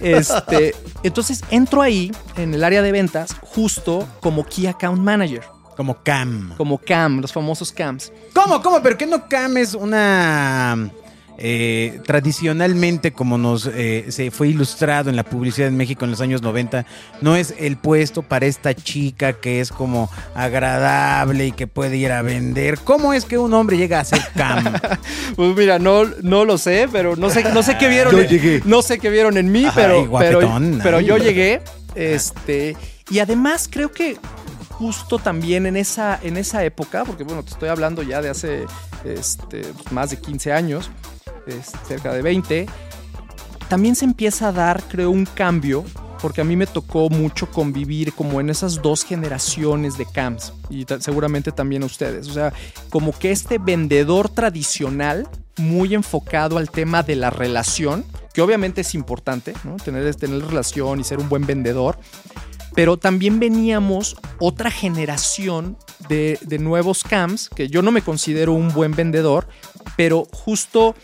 [0.00, 5.42] Este, entonces entro ahí en el área de ventas justo como Key Account Manager,
[5.76, 6.54] Como Cam.
[6.56, 8.12] como CAM, los famosos CAMs.
[8.34, 8.62] ¿Cómo?
[8.62, 8.82] ¿Cómo?
[8.82, 10.90] ¿Pero qué no Cam es una...
[11.38, 16.20] eh, tradicionalmente, como nos eh, se fue ilustrado en la publicidad en México en los
[16.20, 16.84] años 90,
[17.20, 22.12] no es el puesto para esta chica que es como agradable y que puede ir
[22.12, 22.78] a vender.
[22.80, 24.64] ¿Cómo es que un hombre llega a ser Cam?
[25.36, 28.14] Pues mira, no, no lo sé, pero no sé, no sé qué vieron.
[28.14, 28.60] Yo llegué.
[28.66, 30.08] No sé qué vieron en mí, pero,
[30.82, 31.62] pero, yo llegué.
[31.94, 32.76] Este,
[33.10, 34.18] y además creo que
[34.72, 38.66] justo también en esa, en esa época, porque bueno, te estoy hablando ya de hace
[39.04, 40.90] este, más de 15 años,
[41.46, 42.66] es, cerca de 20,
[43.68, 45.84] también se empieza a dar, creo, un cambio,
[46.20, 50.86] porque a mí me tocó mucho convivir como en esas dos generaciones de camps, y
[51.00, 52.28] seguramente también a ustedes.
[52.28, 52.52] O sea,
[52.90, 58.94] como que este vendedor tradicional, muy enfocado al tema de la relación, que obviamente es
[58.94, 59.76] importante, ¿no?
[59.76, 61.98] Tener, tener relación y ser un buen vendedor,
[62.74, 65.76] pero también veníamos otra generación
[66.08, 69.46] de, de nuevos camps, que yo no me considero un buen vendedor,
[69.96, 70.94] pero justo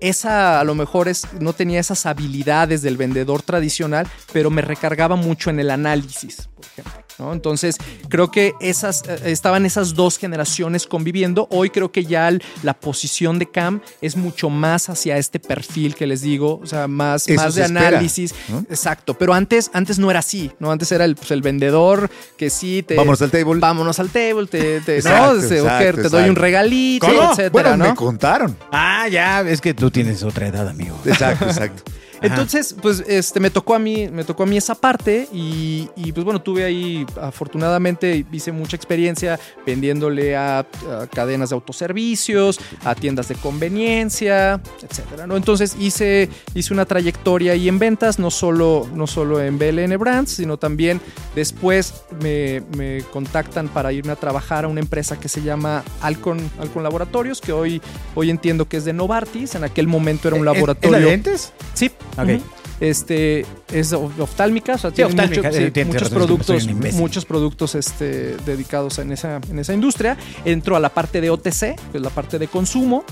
[0.00, 5.16] esa a lo mejor es, no tenía esas habilidades del vendedor tradicional, pero me recargaba
[5.16, 7.07] mucho en el análisis, por ejemplo.
[7.18, 7.32] ¿No?
[7.32, 7.76] Entonces,
[8.08, 11.46] creo que esas, eh, estaban esas dos generaciones conviviendo.
[11.50, 15.94] Hoy creo que ya el- la posición de Cam es mucho más hacia este perfil
[15.94, 18.34] que les digo, o sea, más, Eso más se de espera, análisis.
[18.48, 18.60] ¿no?
[18.70, 20.70] Exacto, pero antes, antes no era así, ¿no?
[20.70, 22.94] Antes era el, pues, el vendedor que sí te...
[22.96, 23.60] Vámonos al table.
[23.60, 25.38] Vámonos al table, te, te, Exacto, ¿no?
[25.38, 27.22] Ok, exacto, te doy un regalito, ¿Cómo?
[27.32, 27.84] etcétera, Bueno, ¿no?
[27.90, 28.56] me contaron.
[28.72, 30.98] ah, ya, es que tú tienes otra edad, amigo.
[31.04, 31.82] Exacto, exacto.
[32.22, 36.12] Entonces, pues este, me tocó a mí, me tocó a mí esa parte y, y,
[36.12, 40.66] pues bueno, tuve ahí, afortunadamente, hice mucha experiencia vendiéndole a, a
[41.12, 45.36] cadenas de autoservicios, a tiendas de conveniencia, etcétera, ¿no?
[45.36, 50.32] Entonces hice, hice una trayectoria ahí en ventas, no solo, no solo en BLN Brands,
[50.32, 51.00] sino también
[51.34, 56.38] después me, me contactan para irme a trabajar a una empresa que se llama Alcon,
[56.60, 57.80] Alcon Laboratorios, que hoy,
[58.14, 60.96] hoy entiendo que es de Novartis, en aquel momento era un ¿Es- laboratorio.
[60.96, 61.52] ¿Es la de lentes?
[61.74, 61.90] Sí.
[62.16, 62.40] Ok.
[62.80, 67.74] Este es of- oftálmica, o sea, tiene oftálmica, mucho- eh, sí, muchos productos, muchos productos
[67.74, 70.16] este, dedicados en esa, en esa industria.
[70.44, 73.04] Entro a la parte de OTC, que es la parte de consumo,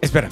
[0.00, 0.28] Espera.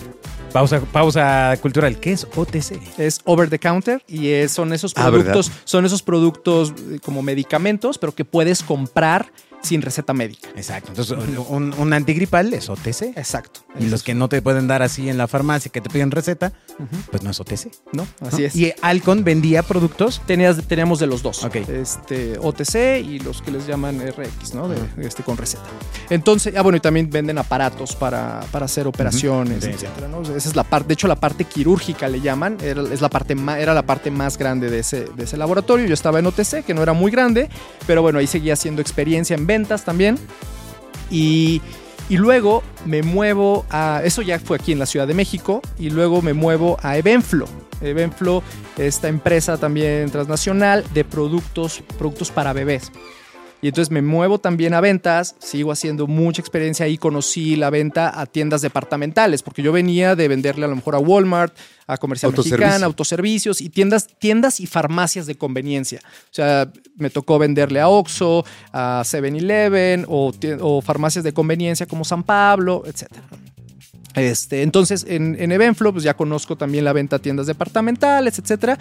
[0.52, 2.00] Pausa, pausa cultural.
[2.00, 2.80] ¿Qué es OTC?
[2.98, 7.22] es over the counter y es- son esos Ah, productos, son esos productos eh, como
[7.22, 9.30] medicamentos, pero que puedes comprar
[9.62, 10.49] sin receta médica.
[10.57, 10.90] Exacto.
[10.90, 11.16] Entonces,
[11.49, 13.16] un, un antigripal es OTC.
[13.16, 13.61] Exacto.
[13.79, 16.53] Y los que no te pueden dar así en la farmacia, que te piden receta,
[17.11, 17.70] pues no es OTC.
[17.92, 18.07] ¿no?
[18.20, 18.46] Así ¿no?
[18.46, 18.57] es.
[18.57, 20.23] Y Alcon vendía productos.
[20.27, 21.44] Tenías, teníamos de los dos.
[21.44, 21.57] Ok.
[21.57, 24.68] Este, OTC y los que les llaman RX, ¿no?
[24.68, 25.64] De, este, con receta.
[26.09, 29.70] Entonces, ah, bueno, y también venden aparatos para, para hacer operaciones, sí.
[29.70, 30.23] etcétera, ¿no?
[30.23, 33.37] Esa es la parte, de hecho, la parte quirúrgica le llaman, era, es la parte
[33.59, 35.87] era la parte más grande de ese, de ese laboratorio.
[35.87, 37.49] Yo estaba en OTC, que no era muy grande,
[37.87, 40.16] pero bueno, ahí seguía haciendo experiencia en ventas también.
[41.10, 41.60] Y,
[42.08, 44.02] y luego me muevo a.
[44.04, 45.60] Eso ya fue aquí en la Ciudad de México.
[45.78, 47.46] Y luego me muevo a Evenflo.
[47.80, 48.42] Evenflo,
[48.76, 52.92] esta empresa también transnacional de productos, productos para bebés.
[53.62, 58.18] Y entonces me muevo también a ventas, sigo haciendo mucha experiencia ahí, conocí la venta
[58.18, 61.55] a tiendas departamentales, porque yo venía de venderle a lo mejor a Walmart,
[61.87, 62.59] a Comercial Autoservicio.
[62.59, 66.01] Mexicana, autoservicios y tiendas, tiendas y farmacias de conveniencia.
[66.05, 72.23] O sea, me tocó venderle a Oxxo, a 7-Eleven o, farmacias de conveniencia como San
[72.23, 73.23] Pablo, etcétera.
[74.14, 78.79] Este, entonces, en, en Evenflo, pues ya conozco también la venta a tiendas departamentales, etcétera.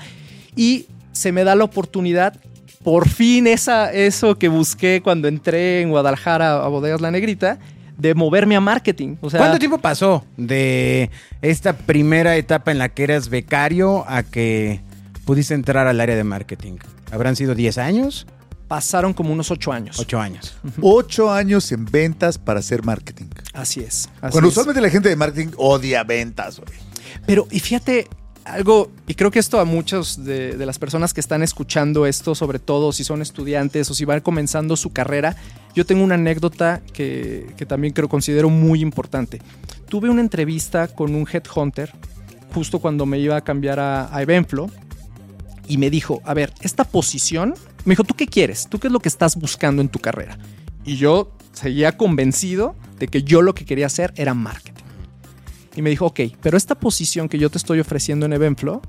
[0.56, 2.40] Y se me da la oportunidad,
[2.84, 7.60] por fin, esa, eso que busqué cuando entré en Guadalajara a Bodegas La Negrita,
[7.98, 9.18] de moverme a marketing.
[9.22, 11.10] O sea, ¿Cuánto tiempo pasó de
[11.42, 14.82] esta primera etapa en la que eras becario a que
[15.26, 16.78] pudiste entrar al área de marketing?
[17.12, 18.28] ¿Habrán sido 10 años?
[18.70, 20.00] pasaron como unos ocho años.
[20.00, 20.56] 8 años.
[20.80, 23.26] Ocho años en ventas para hacer marketing.
[23.52, 24.08] Así es.
[24.22, 24.54] así Cuando es.
[24.54, 26.78] usualmente la gente de marketing odia ventas, güey.
[27.26, 28.08] Pero, y fíjate,
[28.46, 32.36] algo, y creo que esto a muchos de, de las personas que están escuchando esto,
[32.36, 35.36] sobre todo si son estudiantes o si van comenzando su carrera,
[35.76, 39.42] yo tengo una anécdota que, que también creo considero muy importante.
[39.88, 41.94] Tuve una entrevista con un headhunter
[42.54, 44.70] justo cuando me iba a cambiar a, a Evenflo
[45.68, 47.54] y me dijo, a ver, esta posición,
[47.86, 48.68] me dijo, ¿tú qué quieres?
[48.68, 50.38] ¿Tú qué es lo que estás buscando en tu carrera?
[50.84, 54.79] Y yo seguía convencido de que yo lo que quería hacer era marketing.
[55.76, 58.82] Y me dijo, ok, pero esta posición que yo te estoy ofreciendo en Evenflo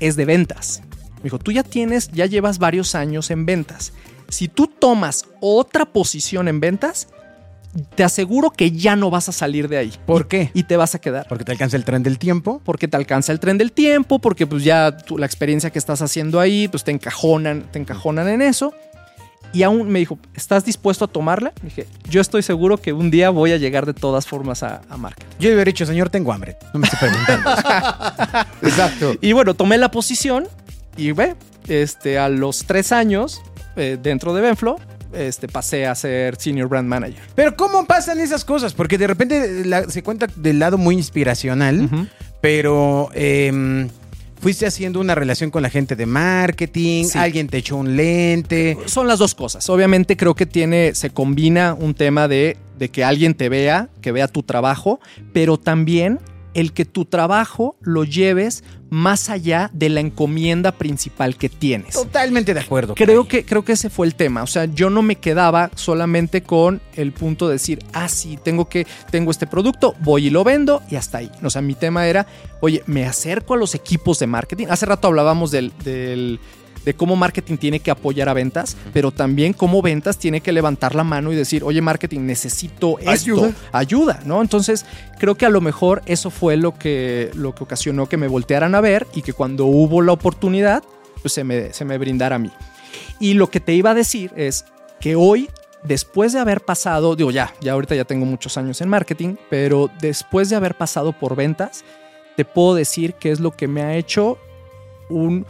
[0.00, 0.82] es de ventas.
[1.18, 3.92] Me dijo, tú ya tienes, ya llevas varios años en ventas.
[4.28, 7.08] Si tú tomas otra posición en ventas,
[7.96, 9.92] te aseguro que ya no vas a salir de ahí.
[10.06, 10.50] ¿Por qué?
[10.54, 11.26] Y te vas a quedar.
[11.28, 12.60] Porque te alcanza el tren del tiempo.
[12.64, 16.02] Porque te alcanza el tren del tiempo, porque pues ya tú- la experiencia que estás
[16.02, 18.72] haciendo ahí, pues te encajonan, te encajonan en eso.
[19.54, 21.52] Y aún me dijo, ¿estás dispuesto a tomarla?
[21.62, 24.96] Dije, yo estoy seguro que un día voy a llegar de todas formas a, a
[24.96, 25.28] marketing.
[25.38, 26.56] Yo hubiera dicho, señor, tengo hambre.
[26.72, 27.50] No me estoy preguntando.
[28.62, 29.14] Exacto.
[29.20, 30.48] Y bueno, tomé la posición
[30.96, 31.34] y ve,
[31.68, 33.40] este, a los tres años
[33.76, 34.76] eh, dentro de Benflo,
[35.12, 37.22] este, pasé a ser Senior Brand Manager.
[37.36, 38.74] Pero ¿cómo pasan esas cosas?
[38.74, 41.88] Porque de repente la- se cuenta del lado muy inspiracional,
[42.40, 43.88] pero em,
[44.44, 47.18] fuiste haciendo una relación con la gente de marketing, Sí.
[47.18, 48.76] alguien te echó un lente.
[48.84, 49.70] Son las dos cosas.
[49.70, 54.12] Obviamente creo que tiene, se combina un tema de, de que alguien te vea, que
[54.12, 55.00] vea tu trabajo,
[55.32, 56.20] pero también
[56.54, 61.94] el que tu trabajo lo lleves más allá de la encomienda principal que tienes.
[61.94, 62.94] Totalmente de acuerdo.
[62.94, 64.42] Creo que, creo que ese fue el tema.
[64.42, 68.68] O sea, yo no me quedaba solamente con el punto de decir, ah, sí, tengo
[68.68, 71.30] que, tengo este producto, voy y lo vendo y hasta ahí.
[71.42, 72.26] O sea, mi tema era,
[72.60, 74.66] oye, me acerco a los equipos de marketing.
[74.70, 76.38] Hace rato hablábamos del, del-
[76.84, 80.94] de cómo marketing tiene que apoyar a ventas, pero también cómo ventas tiene que levantar
[80.94, 83.10] la mano y decir, oye, marketing, necesito esto.
[83.10, 83.52] Ayuda.
[83.72, 84.42] Ayuda, ¿no?
[84.42, 84.84] Entonces,
[85.18, 88.74] creo que a lo mejor eso fue lo que, lo que ocasionó que me voltearan
[88.74, 90.82] a ver y que cuando hubo la oportunidad,
[91.22, 92.50] pues se me, se me brindara a mí.
[93.18, 94.64] Y lo que te iba a decir es
[95.00, 95.48] que hoy,
[95.82, 99.90] después de haber pasado, digo ya, ya ahorita ya tengo muchos años en marketing, pero
[100.00, 101.84] después de haber pasado por ventas,
[102.36, 104.38] te puedo decir que es lo que me ha hecho
[105.08, 105.46] un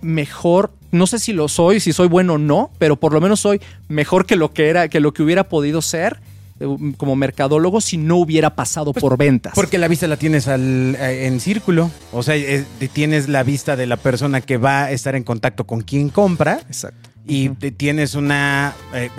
[0.00, 3.40] mejor, no sé si lo soy, si soy bueno o no, pero por lo menos
[3.40, 6.20] soy mejor que lo que era, que lo que hubiera podido ser
[6.60, 9.52] eh, como mercadólogo si no hubiera pasado por ventas.
[9.54, 11.90] Porque la vista la tienes al- eh, en círculo.
[12.12, 15.64] O sea, eh, tienes la vista de la persona que va a estar en contacto
[15.64, 17.10] con quien compra Exacto.
[17.26, 19.10] y tienes una eh,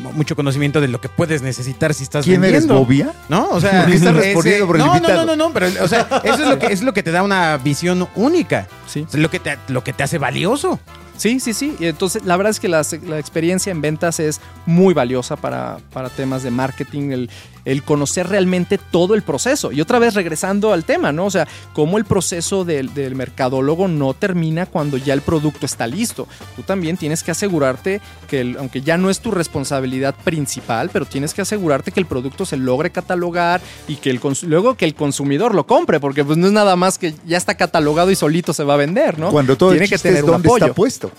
[0.00, 2.78] mucho conocimiento de lo que puedes necesitar si estás ¿Quién eres, vendiendo.
[2.80, 3.12] Bobia?
[3.28, 3.48] ¿No?
[3.50, 5.88] O sea, ¿Por qué estás ese- respondiendo por el no, no, no, no, pero o
[5.88, 8.66] sea, eso es lo que es lo que te da una visión única.
[8.86, 9.06] Sí.
[9.08, 10.80] Es lo que te lo que te hace valioso.
[11.16, 11.76] Sí, sí, sí.
[11.78, 15.76] Y entonces, la verdad es que la, la experiencia en ventas es muy valiosa para,
[15.92, 17.30] para temas de marketing, el,
[17.64, 19.72] el conocer realmente todo el proceso.
[19.72, 21.26] Y otra vez regresando al tema, ¿no?
[21.26, 25.86] O sea, cómo el proceso del, del mercadólogo no termina cuando ya el producto está
[25.86, 26.26] listo.
[26.56, 31.04] Tú también tienes que asegurarte que, el- aunque ya no es tu responsabilidad principal, pero
[31.06, 34.94] tienes que asegurarte que el producto se logre catalogar y que el luego que el
[34.94, 38.52] consumidor lo compre, porque pues no es nada más que ya está catalogado y solito
[38.52, 39.30] se va a vender, ¿no?
[39.30, 40.64] Cuando todo Tiene el que tener es un apoyo.
[40.66, 41.10] está puesto.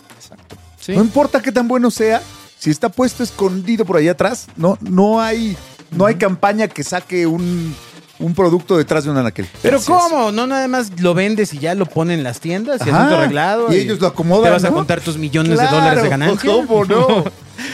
[0.79, 0.93] Sí.
[0.93, 2.21] No importa qué tan bueno sea,
[2.57, 5.55] si está puesto escondido por allá atrás, no, no hay,
[5.91, 7.75] no hay campaña que saque un,
[8.19, 9.47] un producto detrás de un anaquel.
[9.61, 10.31] Pero ¿cómo?
[10.31, 12.97] No nada más lo vendes y ya lo ponen en las tiendas y Ajá.
[13.05, 13.71] asunto arreglado.
[13.73, 14.75] Y ellos lo acomodan, Te vas a ¿no?
[14.75, 16.49] contar tus millones Claro, de dólares de ganancia.
[16.51, 17.23] ¿Cómo no?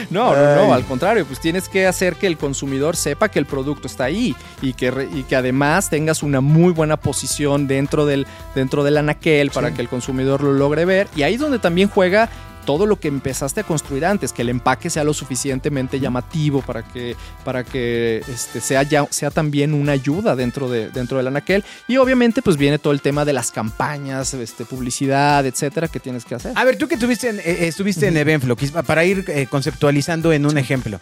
[0.09, 3.87] No, no, al contrario, pues tienes que hacer que el consumidor sepa que el producto
[3.87, 8.27] está ahí y que, re- y que además tengas una muy buena posición dentro del,
[8.53, 11.07] dentro del anaquel para que el consumidor lo logre ver.
[11.15, 12.29] Y ahí es donde también juega
[12.67, 16.83] todo lo que empezaste a construir antes, que el empaque sea lo suficientemente llamativo para
[16.83, 21.63] que, para que este, sea, ya, sea también una ayuda dentro, de, dentro del anaquel.
[21.87, 26.25] Y obviamente pues viene todo el tema de las campañas, este, publicidad, etcétera, que tienes
[26.25, 26.51] que hacer.
[26.55, 30.33] A ver, tú que estuviste en, eh, estuviste en Eventflow, quis- para ir eh, conceptualizando
[30.33, 30.99] en un ejemplo.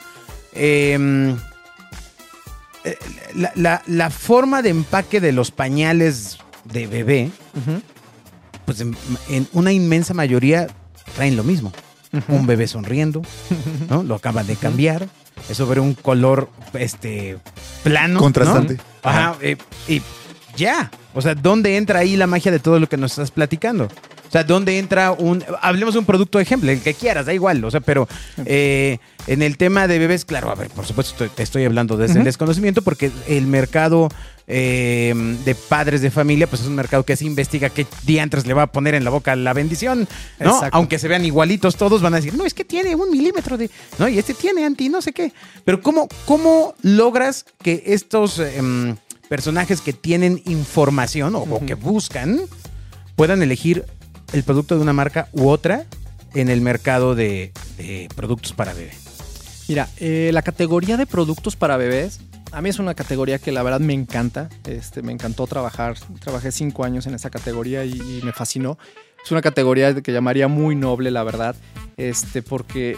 [0.53, 1.35] Eh,
[2.83, 2.97] eh,
[3.33, 7.31] la, la- la forma de empaque de los pañales de bebé,
[8.65, 8.95] pues en,
[9.29, 10.67] en una inmensa mayoría
[11.15, 11.71] traen lo mismo.
[12.29, 13.21] Un bebé sonriendo,
[13.89, 14.03] ¿no?
[14.03, 15.07] Lo acaban de cambiar.
[15.49, 17.37] Es sobre un color este
[17.83, 18.15] plano.
[18.15, 18.19] ¿no?
[18.21, 18.77] Contrastante.
[19.03, 20.01] Ajá, eh, y
[20.55, 20.91] ya.
[21.13, 23.89] O sea, ¿dónde entra ahí la magia de todo lo que nos estás platicando?
[24.35, 25.45] O sea, ¿dónde entra un...
[25.61, 27.63] Hablemos de un producto de ejemplo, el que quieras, da igual.
[27.63, 28.05] O sea, pero
[28.45, 32.19] eh, en el tema de bebés, claro, a ver, por supuesto te estoy hablando desde
[32.19, 34.09] el desconocimiento porque el mercado
[34.45, 35.13] eh,
[35.45, 38.63] de padres de familia, pues es un mercado que se investiga qué diantres le va
[38.63, 40.05] a poner en la boca la bendición,
[40.41, 40.55] ¿no?
[40.55, 40.75] Exacto.
[40.75, 43.71] Aunque se vean igualitos todos, van a decir, no, es que tiene un milímetro de...
[43.99, 45.31] No, y este tiene anti no sé qué.
[45.63, 48.97] Pero ¿cómo, cómo logras que estos em,
[49.29, 52.41] personajes que tienen información o, o que buscan
[53.15, 53.85] puedan elegir
[54.33, 55.85] el producto de una marca u otra
[56.33, 58.91] en el mercado de, de productos para bebé?
[59.67, 62.19] Mira, eh, la categoría de productos para bebés,
[62.51, 64.49] a mí es una categoría que la verdad me encanta.
[64.65, 65.97] Este, me encantó trabajar.
[66.19, 68.77] Trabajé cinco años en esa categoría y, y me fascinó.
[69.23, 71.55] Es una categoría que llamaría muy noble, la verdad.
[71.97, 72.95] Este, porque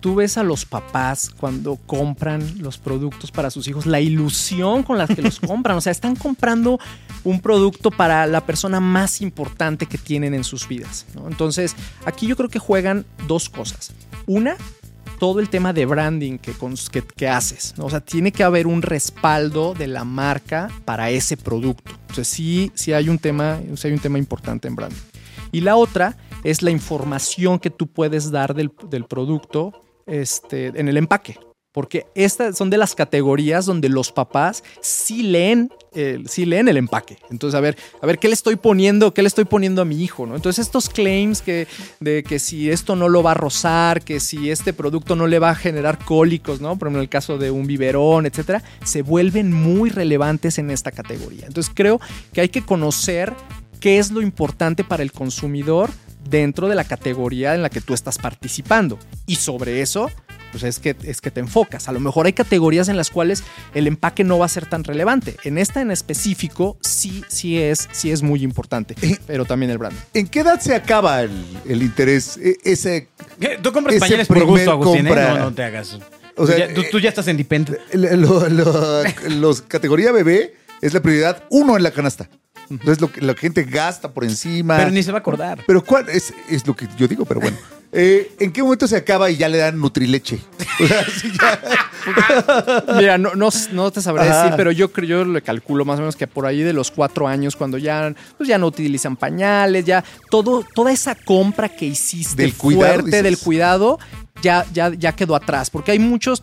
[0.00, 4.96] tú ves a los papás cuando compran los productos para sus hijos, la ilusión con
[4.96, 5.76] la que los compran.
[5.76, 6.78] O sea, están comprando
[7.24, 11.06] un producto para la persona más importante que tienen en sus vidas.
[11.26, 13.92] Entonces, aquí yo creo que juegan dos cosas.
[14.26, 14.56] Una,
[15.18, 16.52] todo el tema de branding que,
[16.92, 17.74] que, que haces.
[17.78, 21.92] O sea, tiene que haber un respaldo de la marca para ese producto.
[22.00, 24.96] Entonces, sí, sí hay un tema, sí hay un tema importante en branding.
[25.50, 30.88] Y la otra es la información que tú puedes dar del, del producto este, en
[30.88, 31.38] el empaque.
[31.72, 35.70] Porque estas son de las categorías donde los papás sí leen,
[36.26, 37.18] sí leen el empaque.
[37.30, 39.12] Entonces, a ver, a ver, ¿qué le estoy poniendo?
[39.12, 40.26] ¿Qué le estoy poniendo a mi hijo?
[40.26, 40.34] ¿no?
[40.34, 41.66] Entonces, estos claims que,
[42.00, 45.38] de que si esto no lo va a rozar, que si este producto no le
[45.38, 46.76] va a generar cólicos, ¿no?
[46.78, 50.90] Por ejemplo, en el caso de un biberón, etcétera, se vuelven muy relevantes en esta
[50.90, 51.46] categoría.
[51.46, 52.00] Entonces, creo
[52.32, 53.34] que hay que conocer
[53.78, 55.90] qué es lo importante para el consumidor
[56.28, 58.98] dentro de la categoría en la que tú estás participando.
[59.26, 60.10] Y sobre eso,
[60.50, 61.88] pues es que, es que te enfocas.
[61.88, 63.42] A lo mejor hay categorías en las cuales
[63.74, 65.36] el empaque no va a ser tan relevante.
[65.44, 68.94] En esta en específico, sí, sí es, sí es muy importante.
[69.26, 70.00] Pero también el branding.
[70.14, 71.30] ¿En qué edad se acaba el,
[71.66, 72.36] el interés?
[72.38, 73.08] E- ese,
[73.40, 73.58] ¿Qué?
[73.62, 75.06] ¿Tú compras Ese pañales por primer gusto, Agustín?
[75.06, 75.10] eh?
[75.10, 75.98] compra- No, no te hagas.
[76.36, 77.36] O sea, tú, ya, tú- tú ya estás en
[78.48, 78.48] lo-
[79.28, 82.28] los categoría bebé es la prioridad uno en la canasta.
[82.70, 84.76] Entonces lo que la gente gasta por encima.
[84.76, 85.64] Pero ni se va a acordar.
[85.66, 87.24] Pero ¿cuál es, es lo que yo digo?
[87.24, 87.56] Pero bueno.
[87.90, 90.38] Eh, ¿En qué momento se acaba y ya le dan Nutrileche?
[90.82, 91.06] O sea,
[91.40, 94.42] ya- Mira, no, no, no te sabré Ajá.
[94.42, 96.90] decir, pero yo creo, yo le calculo más o menos que por ahí de los
[96.90, 101.86] cuatro años, cuando ya, pues ya no utilizan pañales, ya todo, toda esa compra que
[101.86, 103.98] hiciste Del fuerte del cuidado,
[104.42, 105.70] ya, ya, ya quedó atrás.
[105.70, 106.42] Porque hay muchos.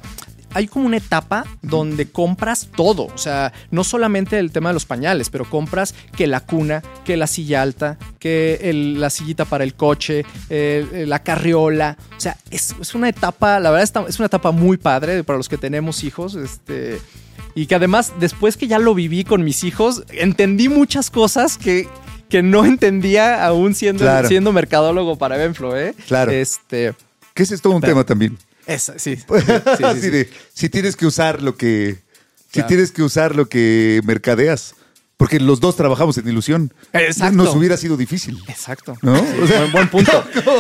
[0.56, 3.04] Hay como una etapa donde compras todo.
[3.14, 7.18] O sea, no solamente el tema de los pañales, pero compras que la cuna, que
[7.18, 11.98] la silla alta, que el- la sillita para el coche, la carriola.
[12.18, 15.50] O sea, es, es una etapa, la verdad, es una etapa muy padre para los
[15.50, 16.36] que tenemos hijos.
[16.36, 17.00] Este.
[17.54, 21.88] Y que además, después que ya lo viví con mis hijos, entendí muchas cosas que,
[22.30, 24.28] que no entendía aún siendo, Claro.
[24.28, 25.94] siendo mercadólogo para Benflo, ¿eh?
[26.08, 26.32] Claro.
[26.32, 26.94] Este.
[27.34, 28.38] que ese es todo un Pero- tema también.
[28.68, 29.16] Esa, sí.
[29.16, 29.24] sí,
[29.78, 30.10] sí, Así sí.
[30.10, 31.98] de, si tienes que usar lo que.
[32.52, 34.76] Si tienes que usar lo que mercadeas.
[35.18, 36.74] Porque los dos trabajamos en ilusión.
[36.92, 37.38] Exacto.
[37.38, 38.38] Nos hubiera sido difícil.
[38.50, 38.98] Exacto.
[39.02, 39.14] ¿No?
[39.14, 40.12] O sea, buen, buen punto.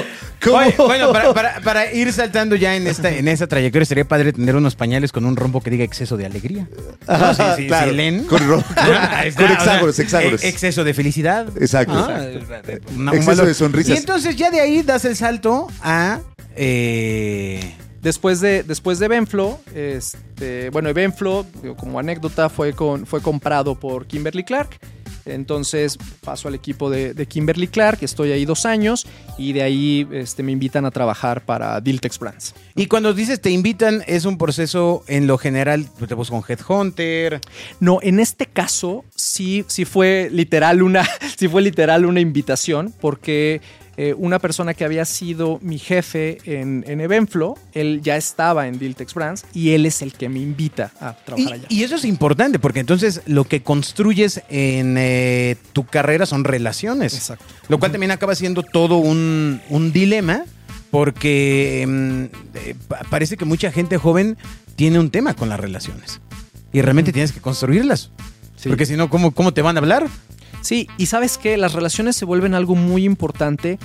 [0.41, 0.55] ¿Cómo?
[0.57, 4.31] Oye, bueno, para, para- para ir saltando ya en esta, en esa trayectoria, sería padre
[4.31, 6.69] tener unos pañales con un rombo que diga exceso de alegría.
[7.05, 7.89] No, sí, sí, claro.
[7.91, 8.23] sí, leen.
[8.23, 9.99] Con, ro- Ah, o sea, hexágonos,
[10.43, 11.47] eh, Exceso de felicidad.
[11.59, 11.93] Exacto.
[11.93, 12.25] Ah,
[12.95, 13.93] una- Exceso de sonrisas.
[13.93, 16.21] Y entonces ya de ahí das el salto a.
[16.55, 21.43] eh, Después de, después de Benflo, este, bueno, Benflo,
[21.75, 24.77] como anécdota, fue, con, fue comprado por Kimberly Clark.
[25.25, 29.07] Entonces paso al equipo de, de Kimberly Clark, estoy ahí dos años
[29.39, 32.53] y de ahí este, me invitan a trabajar para Diltex Brands.
[32.75, 36.43] y cuando dices te invitan, es un proceso en lo general, pues, te busco un
[36.47, 37.41] headhunter.
[37.79, 43.61] No, en este caso sí, sí fue literal una, sí fue literal una invitación, porque
[43.97, 48.77] eh, una persona que había sido mi jefe en, en Evenflo, él ya estaba en
[48.77, 51.65] Diltex Brands y él es el que me invita a Y, trabajar allá.
[51.69, 57.13] y eso es importante porque entonces lo que construyes en eh, tu carrera son relaciones.
[57.13, 57.45] Exacto.
[57.69, 60.43] Lo cual también acaba siendo todo un, un dilema
[60.91, 62.23] porque mm,
[62.57, 64.37] eh, pa- parece que mucha gente joven
[64.75, 66.21] tiene un tema con las relaciones.
[66.73, 68.11] Y realmente tienes que construirlas.
[68.57, 68.69] Sí.
[68.69, 70.07] Porque si no, ¿cómo, ¿cómo te van a hablar?
[70.65, 73.77] Sí, y sabes que las relaciones se vuelven algo muy importante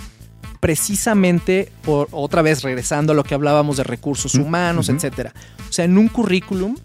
[0.61, 5.35] precisamente por otra vez regresando a lo que hablábamos de recursos humanos, etcétera.
[5.69, 6.77] O sea, en un currículum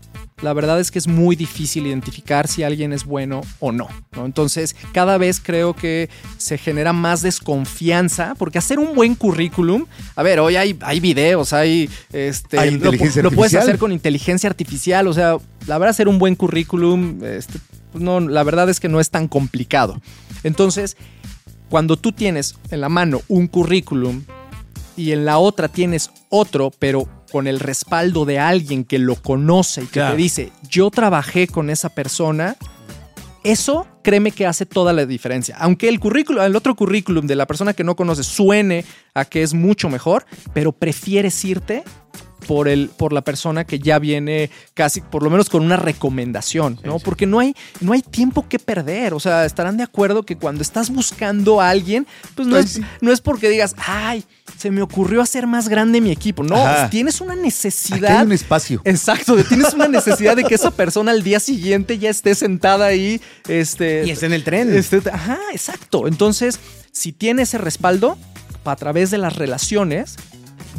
[0.41, 4.25] la verdad es que es muy difícil identificar si alguien es bueno o no, ¿no?
[4.25, 9.85] Entonces, cada vez creo que se genera más desconfianza, porque hacer un buen currículum,
[10.15, 14.49] a ver, hoy hay, hay videos, hay, este, Hay lo, lo puedes hacer con inteligencia
[14.49, 15.37] artificial, o sea,
[15.67, 17.59] la verdad, hacer un buen currículum, este,
[17.95, 20.01] pues no, la verdad es que no es tan complicado.
[20.43, 20.97] Entonces,
[21.69, 24.23] cuando tú tienes en la mano un currículum
[24.97, 29.83] y en la otra tienes otro, pero con el respaldo de alguien que lo conoce
[29.83, 30.11] y que Claro.
[30.15, 32.57] te dice, yo trabajé con esa persona,
[33.45, 35.55] eso créeme que hace toda la diferencia.
[35.59, 38.83] Aunque el currículum, el otro currículum de la persona que no conoces suene
[39.13, 41.83] a que es mucho mejor, pero prefieres irte
[42.47, 46.79] por, el, por la persona que ya viene casi, por lo menos con una recomendación,
[46.83, 46.99] ¿no?
[46.99, 49.13] Porque no hay, no hay tiempo que perder.
[49.13, 52.81] O sea, estarán de acuerdo que cuando estás buscando a alguien, pues no, Ay, es,
[53.01, 54.23] no es porque digas, ay,
[54.57, 56.43] se me ocurrió hacer más grande mi equipo.
[56.43, 56.89] No, Ajá.
[56.89, 58.19] tienes una Aquí necesidad.
[58.19, 58.81] hay un espacio.
[58.85, 63.21] Exacto, tienes una necesidad de que esa persona al día siguiente ya esté sentada ahí.
[63.47, 64.73] Este, Y está en el tren.
[64.75, 66.07] este, ajá, exacto.
[66.07, 66.59] Entonces,
[66.91, 68.17] si tiene ese respaldo,
[68.63, 70.15] a través de las relaciones,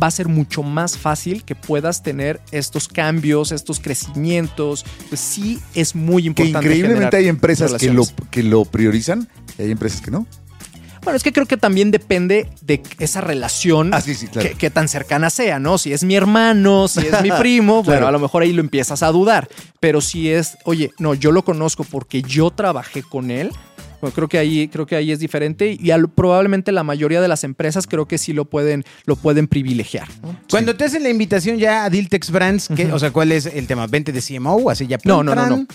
[0.03, 4.85] va a ser mucho más fácil que puedas tener estos cambios, estos crecimientos.
[5.09, 6.59] Pues sí, es muy Que importante.
[6.67, 9.29] increíblemente generar hay empresas que lo, que lo priorizan
[9.59, 10.27] y hay empresas que no.
[11.03, 13.95] Bueno, es que creo que también depende de esa relación.
[13.95, 14.49] Ah, sí, sí, claro.
[14.49, 15.79] que, que tan cercana sea, ¿no?
[15.79, 19.05] Si es mi hermano, si es mi primo, bueno, a lo mejor ahí lo empiezas
[19.05, 19.49] a dudar.
[19.79, 23.53] Pero si es, oye, no, yo lo conozco porque yo trabajé con él.
[24.01, 27.29] Bueno, creo que ahí, creo que ahí es diferente y al- probablemente la mayoría de
[27.29, 30.07] las empresas creo que sí lo pueden, lo pueden privilegiar.
[30.23, 30.37] ¿no?
[30.51, 33.67] Cuando te hacen la invitación ya a Diltex Brands, ¿qué- o sea, ¿cuál es el
[33.67, 33.87] tema?
[33.87, 34.69] ¿Vente de CMO?
[34.71, 35.67] Así ya No, no, no, no.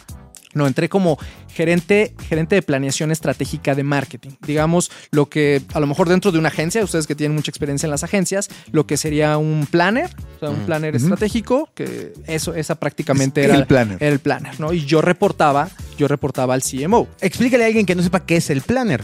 [0.53, 1.17] No, entré como
[1.53, 4.31] gerente, gerente de planeación estratégica de marketing.
[4.45, 7.87] Digamos, lo que a lo mejor dentro de una agencia, ustedes que tienen mucha experiencia
[7.87, 12.53] en las agencias, lo que sería un planner, o sea, un planner estratégico, que eso,
[12.53, 13.97] esa prácticamente Es era el planner.
[13.99, 14.73] era el planner, ¿no?
[14.73, 17.07] Y yo reportaba, yo reportaba al CMO.
[17.21, 19.03] Explícale a alguien que no sepa qué es el planner.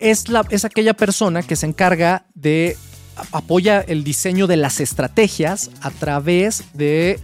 [0.00, 2.76] es, la, es aquella persona que se encarga de
[3.32, 7.18] apoya el diseño de las estrategias a través de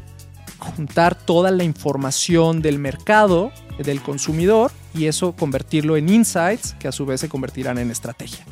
[0.63, 6.93] juntar toda la información del mercado, del consumidor, y eso convertirlo en insights que a
[6.93, 8.45] su vez se convertirán en estrategia.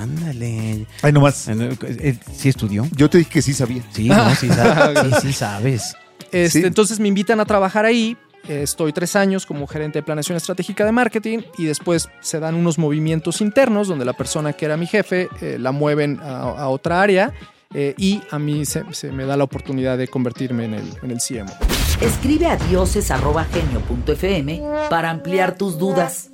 [0.00, 0.86] Ándale.
[1.02, 1.48] Ay, nomás.
[1.48, 2.86] Eh, ¿Sí estudió?
[2.96, 3.82] Yo te dije que sí sabía.
[3.92, 4.98] Sí, no, sí, sabes.
[5.00, 5.96] sí, sí sabes.
[6.32, 6.66] Este, Sí.
[6.66, 8.16] Entonces me invitan a trabajar ahí.
[8.48, 12.54] eh, Estoy tres años como gerente de planeación estratégica de marketing y después se dan
[12.54, 16.68] unos movimientos internos donde la persona que era mi jefe eh, la mueven a, a
[16.68, 17.32] otra área
[17.74, 21.10] eh, y a mí se, se me da la oportunidad de convertirme en el, en
[21.10, 21.52] el CMO.
[22.00, 26.30] Escribe a dioses.genio.fm para ampliar tus dudas.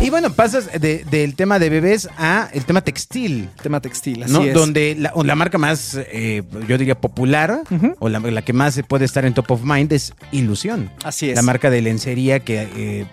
[0.00, 3.48] Y bueno, pasas de- del tema de bebés a el tema textil.
[3.62, 4.42] Tema textil, así ¿no?
[4.42, 4.52] es.
[4.52, 7.62] Donde la, marca más, eh, yo diría, popular,
[7.98, 10.90] o la, la que más se puede estar en top of mind es Ilusión.
[11.02, 11.36] Así es.
[11.36, 13.06] La marca de lencería que eh,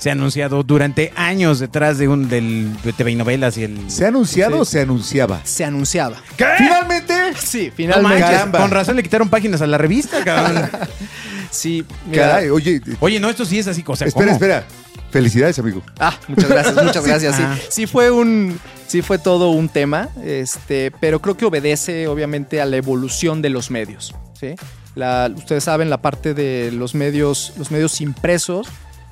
[0.00, 3.88] se ha anunciado durante años detrás de un del de TV y novelas y el.
[3.90, 4.60] ¿Se ha anunciado Sí.
[4.60, 5.40] o se anunciaba?
[5.44, 6.16] Se anunciaba.
[6.36, 6.46] ¿Qué?
[6.58, 7.14] ¡Finalmente!
[7.38, 8.58] Sí, No finalmente.
[8.58, 10.68] con razón le quitaron páginas a la revista, cabrón.
[11.50, 12.28] sí, mira.
[12.30, 14.34] Caray, oye, Oye, no, esto sí es así, o sea, espera, ¿cómo?
[14.36, 14.64] espera.
[15.10, 15.82] Felicidades, amigo.
[15.98, 17.36] Ah, muchas gracias, muchas gracias.
[17.36, 17.56] Sí, Ah.
[17.68, 22.64] sí fue un, sí fue todo un tema, este, pero creo que obedece obviamente a
[22.64, 24.14] la evolución de los medios.
[24.38, 24.54] ¿sí?
[24.94, 28.68] La- ustedes saben la parte de los medios, los medios impresos,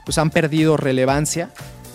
[0.08, 1.50] pues han perdido relevancia.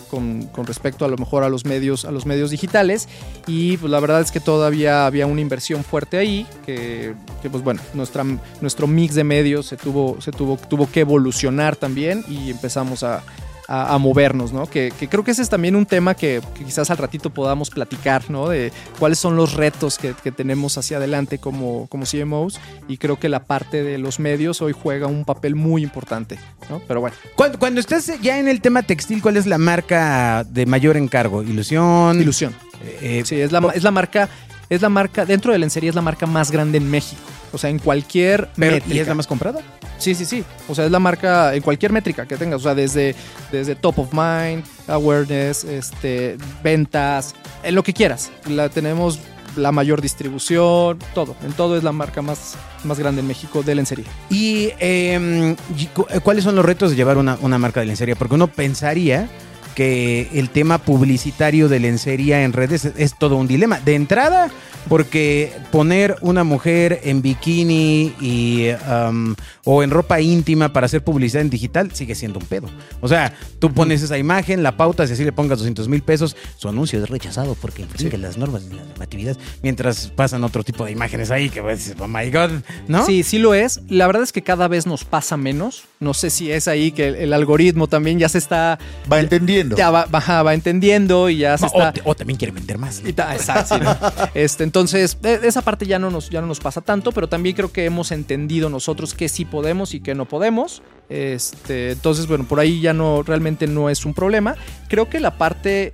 [0.08, 3.08] Con, con respecto a lo mejor a los medios a los medios digitales
[3.48, 7.64] y pues la verdad es que todavía había una inversión fuerte ahí que, que, pues
[7.64, 8.22] bueno nuestra,
[8.60, 13.24] nuestro mix de medios se tuvo se tuvo tuvo que evolucionar también y empezamos a,
[13.68, 14.66] a, a movernos, ¿no?
[14.66, 17.70] Que, que creo que ese es también un tema que, que quizás al ratito podamos
[17.70, 18.48] platicar, ¿no?
[18.48, 23.18] De cuáles son los retos que, que tenemos hacia adelante como, como CMOs y creo
[23.18, 26.38] que la parte de los medios hoy juega un papel muy importante,
[26.68, 26.80] ¿no?
[26.86, 30.66] Pero bueno, Cuando, cuando estás ya en el tema textil, ¿cuál es la marca de
[30.66, 31.42] mayor encargo?
[31.42, 32.20] Ilusión.
[32.20, 32.54] ilusión.
[33.00, 34.28] Eh, Sí, es la, es la marca,
[34.68, 37.22] es la marca, dentro de lencería es la marca más grande en México.
[37.52, 39.60] O sea, en cualquier pero- ¿Y es la más comprada?
[39.98, 40.44] Sí, sí, sí.
[40.68, 42.60] O sea, es la marca en cualquier métrica que tengas.
[42.60, 43.14] O sea, desde,
[43.52, 48.30] desde top of mind, awareness, este, ventas, en lo que quieras.
[48.48, 49.18] La tenemos
[49.56, 51.36] la mayor distribución, todo.
[51.44, 54.06] En todo es la marca más, más grande en México de lencería.
[54.28, 58.16] ¿Y eh, y cu- cuáles son los retos de llevar una, una marca de lencería?
[58.16, 59.28] Porque uno pensaría
[59.76, 63.78] que el tema publicitario de lencería en redes es, es todo un dilema.
[63.80, 64.50] De entrada,
[64.88, 71.42] porque poner una mujer en bikini y, um, o en ropa íntima para hacer publicidad
[71.42, 72.68] en digital sigue siendo un pedo.
[73.00, 76.36] O sea, tú pones esa imagen, la pautas y así le pongas 200 mil pesos,
[76.56, 80.84] su anuncio es rechazado porque infringe las normas de la normatividad, mientras pasan otro tipo
[80.84, 82.50] de imágenes ahí que pues, oh my god,
[82.88, 83.04] ¿no?
[83.06, 83.80] Sí, sí lo es.
[83.88, 85.84] La verdad es que cada vez nos pasa menos.
[86.04, 88.78] No sé si es ahí que el, el algoritmo también ya se está...
[89.10, 89.74] Va entendiendo.
[89.76, 91.88] Ya va, va entendiendo y ya se No, está...
[91.88, 93.02] o, te- o también quiere vender más.
[93.02, 93.08] ¿no?
[93.08, 93.96] Y ta- Exacto, sí, ¿no?
[94.34, 97.56] Este, entonces, e- esa parte ya no, nos, ya no nos pasa tanto, pero también
[97.56, 100.82] creo que hemos entendido nosotros que sí podemos y que no podemos.
[101.08, 104.56] Este, entonces, bueno, por ahí ya no, realmente no es un problema.
[104.88, 105.92] Creo que la parte,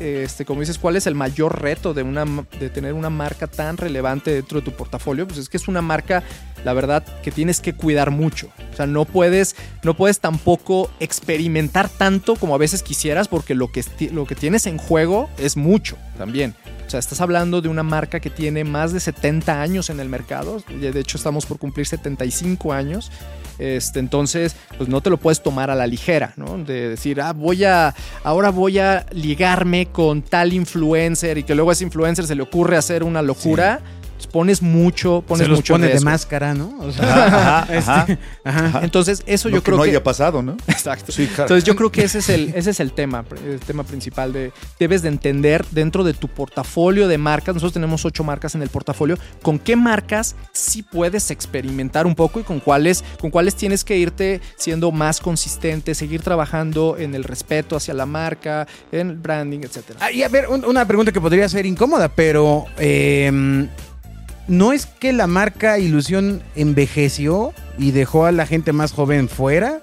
[0.00, 2.24] este, como dices, ¿cuál es el mayor reto de, una,
[2.58, 5.26] de tener una marca tan relevante dentro de tu portafolio?
[5.26, 6.22] Pues es que es una marca,
[6.64, 8.48] la verdad, que tienes que cuidar mucho.
[8.72, 13.70] O sea, no puedes, no puedes tampoco experimentar tanto como a veces quisieras, porque lo
[13.70, 16.54] que, lo que tienes en juego es mucho también.
[16.86, 20.08] O sea, estás hablando de una marca que tiene más de 70 años en el
[20.08, 20.62] mercado.
[20.68, 23.12] De hecho, estamos por cumplir 75 años.
[23.60, 26.56] Este, entonces, pues no te lo puedes tomar a la ligera, ¿no?
[26.56, 27.94] De decir, ah, voy a,
[28.24, 32.42] ahora voy a ligarme con tal influencer y que luego a ese influencer se le
[32.42, 33.80] ocurre hacer una locura.
[34.26, 36.74] Pones mucho, pones Se los mucho pone de máscara, ¿no?
[36.80, 38.66] O sea, Ajá, ajá, este, ajá.
[38.66, 38.80] ajá.
[38.82, 39.90] Entonces, eso yo que creo no que.
[39.90, 40.56] haya pasado, ¿no?
[40.66, 41.12] Exacto.
[41.12, 41.42] Sí, claro.
[41.44, 44.52] Entonces yo creo que ese es el, ese es el tema, el tema principal de
[44.78, 48.68] debes de entender dentro de tu portafolio de marcas, nosotros tenemos ocho marcas en el
[48.68, 53.84] portafolio, con qué marcas sí puedes experimentar un poco y con cuáles, con cuáles tienes
[53.84, 59.16] que irte siendo más consistente, seguir trabajando en el respeto hacia la marca, en el
[59.16, 59.98] branding, etcétera.
[60.02, 63.68] Ah, y a ver, un- una pregunta que podría ser incómoda, pero eh,
[64.50, 69.80] ¿no es que la marca Ilusión envejeció y dejó a la gente más joven fuera?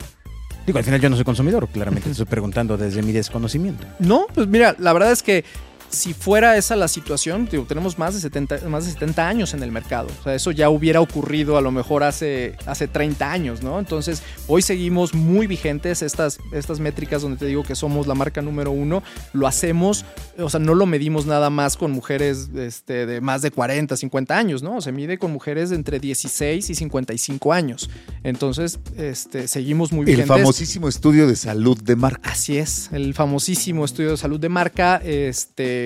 [0.65, 3.87] Digo, al final yo no soy consumidor, claramente te estoy preguntando desde mi desconocimiento.
[3.99, 5.45] No, pues mira, la verdad es que
[5.89, 9.63] si fuera esa la situación, digo, tenemos más de 70, más de 70 años en
[9.63, 10.07] el mercado.
[10.19, 13.79] O sea, eso ya hubiera ocurrido a lo mejor hace, hace 30 años, ¿no?
[13.79, 18.41] Entonces, hoy seguimos muy vigentes estas, estas métricas donde te digo que somos la marca
[18.41, 19.01] número uno.
[19.33, 20.05] Lo hacemos,
[20.37, 24.37] o sea, no lo medimos nada más con mujeres este, de más de 40, 50
[24.37, 24.81] años, ¿no?
[24.81, 27.89] Se mide con mujeres de entre 16 y 55 años.
[28.23, 30.27] Entonces, este, seguimos muy El vigentes.
[30.27, 32.29] famosísimo estudio de salud de marca.
[32.29, 35.76] Así es, el famosísimo estudio de salud de marca, este,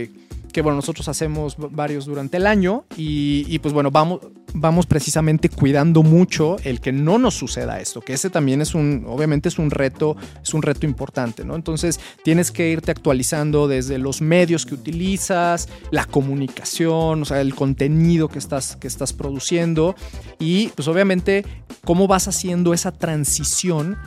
[0.52, 4.20] que bueno, nosotros hacemos varios durante el año y, y, pues bueno, vamos,
[4.54, 9.06] vamos precisamente cuidando mucho el que no nos suceda esto, que ese también es un,
[9.08, 11.56] obviamente es un reto, es un reto importante, ¿no?
[11.56, 17.56] Entonces tienes que irte actualizando desde los medios que utilizas, la comunicación, o sea, el
[17.56, 19.96] contenido que estás, que estás produciendo
[20.40, 21.46] y pues obviamente
[21.86, 23.98] cómo vas haciendo esa transición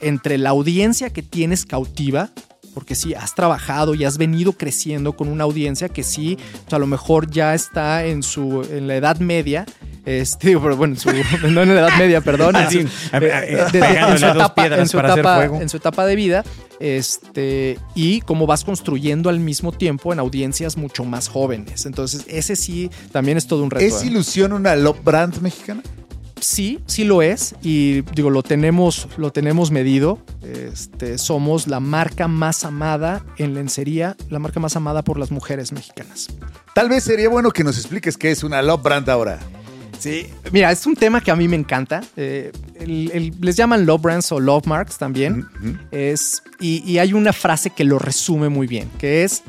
[0.00, 2.30] entre la audiencia que tienes cautiva,
[2.76, 6.76] porque sí, has trabajado y has venido creciendo con una audiencia que sí, o sea,
[6.76, 9.64] a lo mejor ya está en su en la edad media.
[10.04, 11.08] Este, digo, pero bueno, en su-
[11.50, 12.54] no en la edad media, perdón.
[12.54, 12.78] en su-
[13.18, 13.20] de-
[13.72, 16.44] de- pegándole en su etapa- su en su etapa de vida,
[16.78, 21.86] este, y cómo vas construyendo al mismo tiempo en audiencias mucho más jóvenes.
[21.86, 23.86] Entonces, ese sí también es todo un reto.
[23.86, 24.06] ¿Es ¿eh?
[24.08, 25.82] ilusión una love brand mexicana?
[26.46, 30.18] Sí, sí lo es y digo, lo tenemos, lo tenemos medido.
[30.42, 35.72] Este, somos la marca más amada en lencería, la marca más amada por las mujeres
[35.72, 36.28] mexicanas.
[36.74, 39.38] Tal vez sería bueno que nos expliques qué es una love brand ahora.
[39.98, 42.02] Sí, mira, es un tema que a mí me encanta.
[42.18, 45.46] Eh, el- el- les llaman love brands o love marks también.
[45.90, 49.42] Es, y, y hay una frase que lo resume muy bien, que es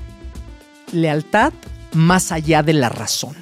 [0.93, 1.51] lealtad
[1.93, 3.35] más allá de la razón.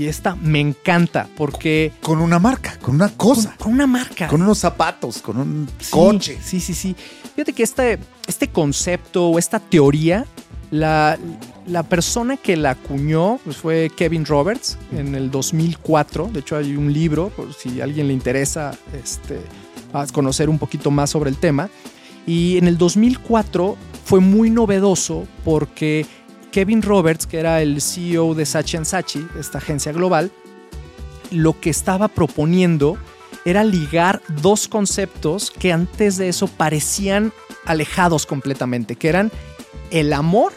[0.00, 4.28] Y esta me encanta porque Con una marca, con una cosa, con una marca.
[4.28, 6.38] con unos zapatos, con un Sí, coche.
[6.42, 6.96] Sí, sí, sí.
[7.34, 10.24] Fíjate que este, este concepto o esta teoría,
[10.70, 11.18] la,
[11.66, 16.30] la persona que la acuñó pues, fue Kevin Roberts en el 2004.
[16.32, 19.42] De hecho, hay un libro, por si a alguien le interesa este,
[20.14, 21.68] conocer un poquito más sobre el tema.
[22.26, 23.76] Y en el 2004
[24.06, 26.06] fue muy novedoso porque
[26.50, 30.30] Kevin Roberts, que era el CEO de Sachi Sachi, esta agencia global,
[31.30, 32.98] lo que estaba proponiendo
[33.44, 37.32] era ligar dos conceptos que antes de eso parecían
[37.64, 39.30] alejados completamente, que eran
[39.90, 40.52] el amor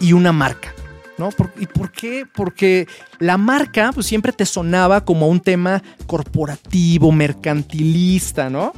[0.00, 0.74] y una marca.
[1.16, 1.30] ¿No?
[1.58, 2.26] ¿Y por qué?
[2.32, 2.86] Porque
[3.18, 8.72] la marca pues, siempre te sonaba como un tema corporativo, mercantilista, ¿no?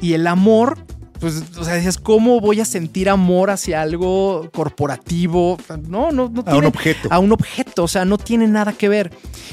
[0.00, 0.78] Y el amor,
[1.20, 5.58] pues, o sea, decías, ¿cómo voy a sentir amor hacia algo corporativo?
[5.88, 7.08] No, no, no A un tiene- objeto.
[7.10, 9.10] a un objeto, o sea, no tiene nada que ver.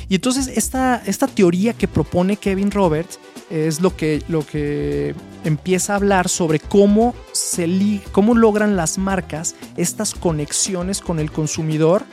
[0.10, 5.14] Y entonces esta, esta teoría que propone Kevin Roberts es lo que, lo que
[5.44, 11.32] empieza a hablar sobre cómo, se li- cómo logran las marcas estas conexiones con el
[11.32, 12.04] consumidor,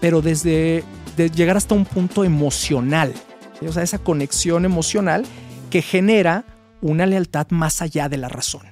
[0.00, 0.84] pero desde
[1.16, 3.12] de llegar hasta un punto emocional.
[3.60, 3.66] ¿sí?
[3.66, 5.24] O sea, esa conexión emocional
[5.70, 6.44] que genera
[6.82, 8.62] una lealtad más allá de la razón.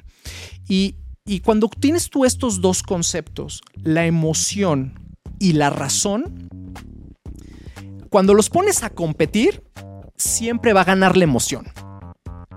[0.69, 4.99] Y, y cuando tienes tú estos dos conceptos, la emoción
[5.39, 6.49] y la razón,
[8.11, 9.63] cuando los pones a competir,
[10.17, 11.67] siempre va a ganar la emoción.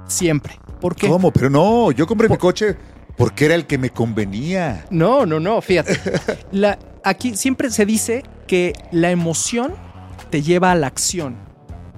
[0.08, 0.60] Siempre.
[0.80, 1.08] ¿Por qué?
[1.08, 1.32] ¿Cómo?
[1.32, 2.76] Pero no, yo compré mi coche
[3.18, 4.86] porque era el que me convenía.
[4.92, 5.98] No, no, no, fíjate.
[6.52, 9.74] La- aquí siempre se dice que la emoción
[10.30, 11.38] te lleva a la acción,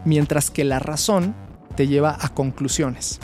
[0.05, 1.35] mientras que la razón
[1.75, 3.19] te lleva a conclusiones.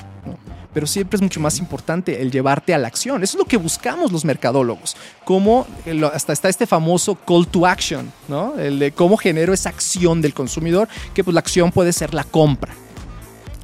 [0.74, 3.24] Pero siempre es mucho más importante el llevarte a la acción.
[3.24, 4.98] Eso es lo que buscamos los mercadólogos.
[5.24, 8.58] Cómo, eh, hasta está este famoso call to action, ¿no?
[8.58, 12.24] El de cómo genero esa acción del consumidor, que pues la acción puede ser la
[12.24, 12.74] compra.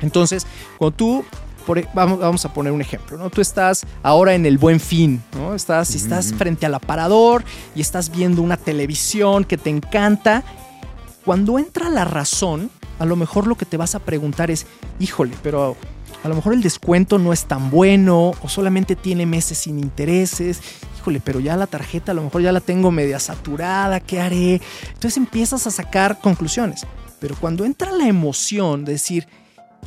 [0.02, 0.46] Entonces,
[0.78, 1.26] cuando tú,
[1.66, 3.30] por e- vamos, vamos a poner un ejemplo, ¿no?
[3.30, 5.56] Tú estás ahora en el buen fin, ¿no?
[5.56, 7.44] Estás, estás frente al aparador
[7.76, 10.44] y estás viendo una televisión que te encanta.
[11.26, 14.66] Cuando entra la razón, a lo mejor lo que te vas a preguntar es,
[15.00, 15.76] híjole, pero
[16.24, 20.62] a lo mejor el descuento no es tan bueno o solamente tiene meses sin intereses.
[20.98, 24.62] Híjole, pero ya la tarjeta a lo mejor ya la tengo media saturada, ¿qué haré?
[24.88, 26.86] Entonces empiezas a sacar conclusiones.
[27.20, 29.28] Pero cuando entra la emoción de decir,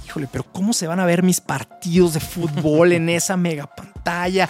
[0.06, 4.48] híjole, pero ¿cómo se van a ver mis partidos de fútbol en esa mega pantalla?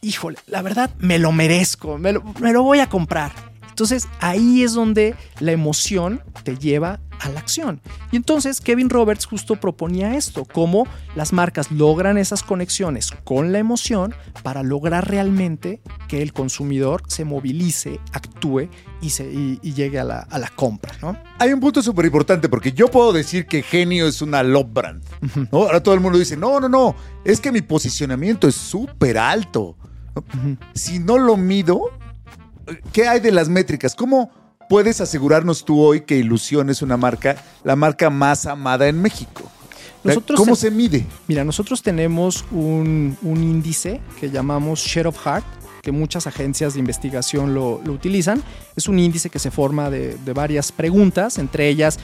[0.00, 3.32] Híjole, la verdad me lo merezco, me lo, me lo voy a comprar.
[3.68, 7.80] Entonces ahí es donde la emoción te lleva a la acción.
[8.10, 13.58] Y entonces Kevin Roberts justo proponía esto, cómo las marcas logran esas conexiones con la
[13.58, 18.68] emoción para lograr realmente que el consumidor se movilice, actúe
[19.00, 21.16] y, se, y, y llegue a la, a la compra, ¿no?
[21.38, 25.02] Hay un punto súper importante porque yo puedo decir que Genio es una love brand.
[25.52, 25.58] ¿no?
[25.58, 26.94] Ahora todo el mundo dice, no, no, no,
[27.24, 29.76] es que mi posicionamiento es súper alto.
[30.74, 31.90] Si no lo mido,
[32.92, 33.94] ¿qué hay de las métricas?
[33.94, 34.30] ¿Cómo
[34.72, 39.42] puedes asegurarnos tú hoy que Ilusión es una marca, la marca más amada en México?
[40.02, 41.04] Nosotros ¿Cómo se mide?
[41.28, 45.44] Mira, nosotros tenemos un, un índice que llamamos Share of Heart,
[45.82, 48.42] que muchas agencias de investigación lo, lo utilizan.
[48.74, 51.98] Es un índice que se forma de, de varias preguntas, entre ellas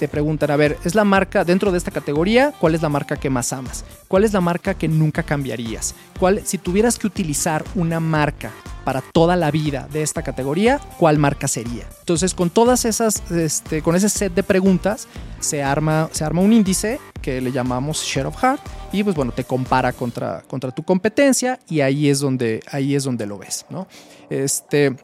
[0.00, 2.52] te preguntan, a ver, ¿es la marca dentro de esta categoría?
[2.58, 3.84] ¿Cuál es la marca que más amas?
[4.08, 5.94] ¿Cuál es la marca que nunca cambiarías?
[6.18, 8.50] ¿Cuál, si tuvieras que utilizar una marca
[8.84, 11.86] para toda la vida de esta categoría, ¿cuál marca sería?
[12.00, 15.08] Entonces, con todas esas, este, con ese set de preguntas,
[15.40, 18.60] se arma, se arma un índice que le llamamos Share of Heart
[18.92, 23.04] y pues bueno, te compara contra, contra tu competencia y ahí es donde, ahí es
[23.04, 23.86] donde lo ves, ¿no?
[24.28, 24.96] Este,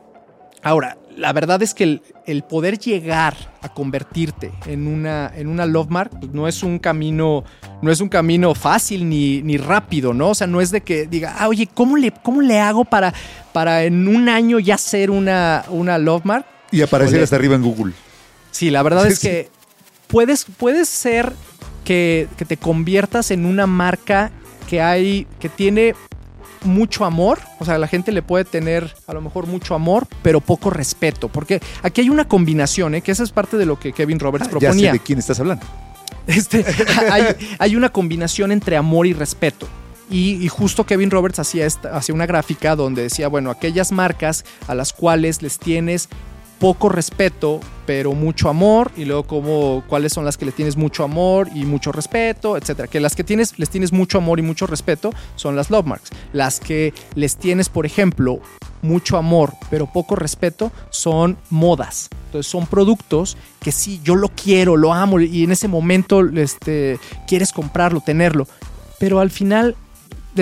[0.62, 5.66] ahora, la verdad es que el, el poder llegar a convertirte en una, en una
[5.66, 7.44] love mark pues, no es un camino,
[7.82, 10.30] no es un camino fácil ni, ni rápido, ¿no?
[10.30, 13.12] O sea, no es de que diga, ah, oye, ¿cómo le, cómo le hago para,
[13.52, 16.46] para en un año ya ser una, una love mark?
[16.70, 17.94] Y aparecer hasta arriba en Google.
[18.50, 19.50] Sí, la verdad Sí, es que
[20.06, 21.32] puedes, puedes ser
[21.84, 24.30] que, que te conviertas en una marca
[24.68, 25.94] que hay, que tiene
[26.64, 30.40] mucho amor, o sea, la gente le puede tener a lo mejor mucho amor, pero
[30.40, 33.02] poco respeto, porque aquí hay una combinación, ¿eh?
[33.02, 34.92] que esa es parte de lo que Kevin Roberts Ah, ya sé proponía.
[34.92, 35.64] de quién estás hablando.
[36.26, 36.64] Este,
[37.10, 37.24] hay,
[37.58, 39.66] hay una combinación entre amor y respeto.
[40.10, 44.44] Y, y justo Kevin Roberts hacía, esta- hacía una gráfica donde decía, bueno, aquellas marcas
[44.66, 46.08] a las cuales les tienes
[46.58, 51.04] poco respeto, pero mucho amor, y luego como cuáles son las que le tienes mucho
[51.04, 52.88] amor y mucho respeto, etcétera.
[52.88, 56.10] Que las que tienes, les tienes mucho amor y mucho respeto son las love marks.
[56.32, 58.40] Las que les tienes, por ejemplo,
[58.82, 62.08] mucho amor, pero poco respeto, son modas.
[62.26, 66.98] Entonces son productos que sí, yo lo quiero, lo amo, y en ese momento este,
[67.26, 68.46] quieres comprarlo, tenerlo.
[68.98, 69.76] Pero al final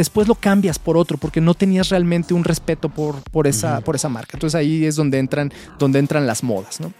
[0.00, 3.96] después lo cambias por otro porque no tenías realmente un respeto por, por, esa, por
[3.96, 4.30] esa marca.
[4.34, 6.92] Entonces ahí es donde entran, donde entran las modas, ¿no?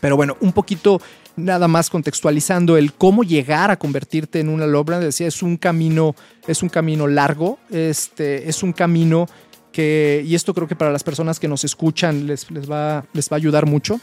[0.00, 1.00] Pero bueno, un poquito
[1.36, 5.56] nada más contextualizando el cómo llegar a convertirte en una love brand, decía, es un
[5.56, 6.14] camino,
[6.46, 9.26] es un camino largo, este, es un camino
[9.70, 13.28] que, y esto creo que para las personas que nos escuchan les, les, va, les
[13.28, 14.00] va a ayudar mucho.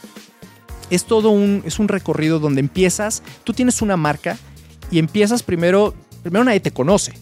[0.90, 4.36] Es todo un, es un recorrido donde empiezas, tú tienes una marca
[4.90, 7.12] y empiezas primero, primero nadie te conoce.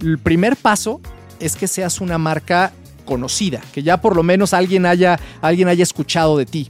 [0.00, 1.00] El primer paso
[1.40, 2.72] es que seas una marca
[3.04, 6.68] conocida, que ya por lo menos alguien haya, alguien haya escuchado de ti.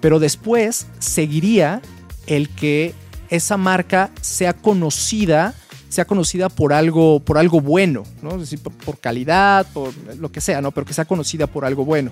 [0.00, 1.80] Pero después seguiría
[2.26, 2.92] el que
[3.30, 5.54] esa marca sea conocida,
[5.88, 8.32] sea conocida por algo, por algo bueno, ¿no?
[8.34, 10.72] Es decir, por, calidad, por lo que sea, ¿no?
[10.72, 12.10] Pero que sea conocida por algo bueno.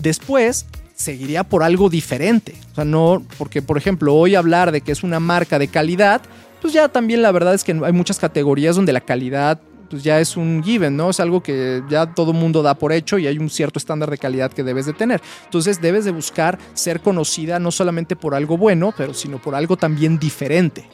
[0.00, 2.54] Después seguiría por algo diferente.
[2.72, 6.22] O sea, no, porque por ejemplo, hoy hablar de que es una marca de calidad,
[6.60, 9.60] pues ya también la verdad es que hay muchas categorías donde la calidad
[9.92, 11.10] pues ya es un given, ¿no?
[11.10, 14.16] Es algo que ya todo mundo da por hecho y hay un cierto estándar de
[14.16, 15.20] calidad que debes de tener.
[15.44, 19.76] Entonces debes de buscar ser conocida no solamente por algo bueno, pero sino por algo
[19.76, 20.88] también diferente.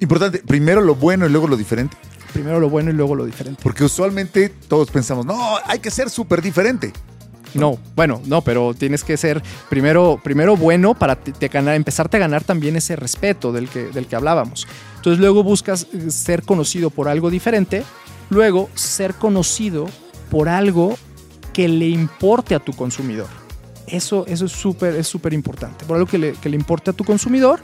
[0.00, 1.96] Importante, primero lo bueno y luego lo diferente.
[2.34, 3.62] Primero lo bueno y luego lo diferente.
[3.62, 6.92] Porque usualmente todos pensamos, no, hay que ser súper diferente.
[7.54, 12.18] No, bueno, no, pero tienes que ser primero, primero bueno para te, te ganar, empezarte
[12.18, 14.68] a ganar también ese respeto del que, del que hablábamos.
[14.96, 17.82] Entonces luego buscas eh, ser conocido por algo diferente,
[18.30, 19.86] luego ser conocido
[20.30, 20.96] por algo
[21.52, 23.26] que le importe a tu consumidor.
[23.86, 26.92] Eso, eso es súper es súper importante, por algo que le, que le importe a
[26.92, 27.60] tu consumidor.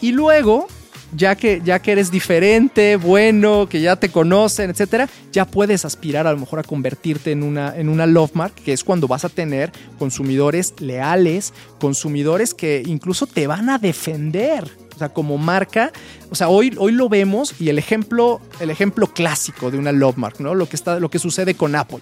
[0.00, 0.68] Y luego,
[1.14, 6.26] ya que, ya que eres diferente, bueno, que ya te conocen, etcétera, ya puedes aspirar
[6.26, 9.24] a lo mejor a convertirte en una, en una love mark, que es cuando vas
[9.24, 14.64] a tener consumidores leales, consumidores que incluso te van a defender.
[14.94, 15.92] O sea, como marca,
[16.30, 20.16] o sea, hoy, hoy lo vemos y el ejemplo, el ejemplo clásico de una love
[20.16, 20.54] mark, ¿no?
[20.54, 22.00] Lo que, está, lo que sucede con Apple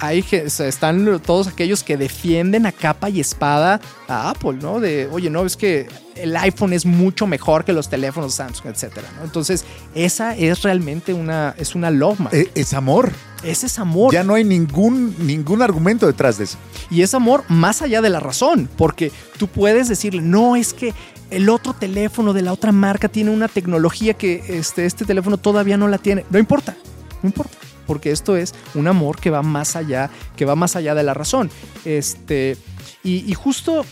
[0.00, 4.80] ahí o sea, están todos aquellos que defienden a capa y espada a Apple, ¿no?
[4.80, 9.08] De, oye, no, es que el iPhone es mucho mejor que los teléfonos Samsung, etcétera,
[9.16, 9.24] ¿no?
[9.24, 12.34] Entonces, esa es realmente una, es una love mark.
[12.34, 13.12] Eh, Es amor.
[13.44, 14.12] Ese es amor.
[14.12, 16.58] Ya no hay ningún, ningún argumento detrás de eso.
[16.90, 20.92] Y es amor más allá de la razón, porque tú puedes decirle, no, es que
[21.30, 25.76] el otro teléfono de la otra marca tiene una tecnología que este, este teléfono todavía
[25.76, 26.24] no la tiene.
[26.30, 26.76] No importa,
[27.22, 27.56] no importa,
[27.88, 31.14] porque esto es un amor que va más allá, que va más allá de la
[31.14, 31.50] razón.
[31.84, 32.56] Este,
[33.02, 33.84] y, justo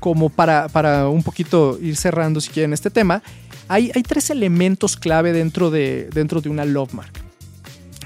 [0.00, 3.22] como para, para un poquito ir cerrando, si quieren, este tema,
[3.68, 7.12] hay, hay tres elementos clave dentro de, dentro de una love mark.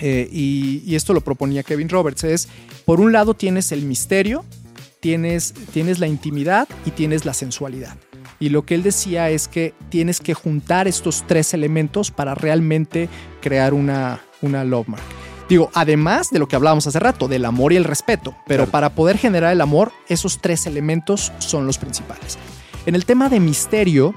[0.00, 2.48] Eh, y, y esto lo proponía Kevin Roberts, es,
[2.84, 4.44] por un lado tienes el misterio,
[5.00, 7.96] tienes, tienes la intimidad y tienes la sensualidad.
[8.40, 13.08] Y lo que él decía es que tienes que juntar estos tres elementos para realmente
[13.40, 15.27] crear una, una love mark.
[15.48, 18.70] Digo, además de lo que hablábamos hace rato, del amor y el respeto, pero Claro.
[18.70, 22.36] para poder generar el amor, esos tres elementos son los principales.
[22.86, 24.14] En el tema de misterio,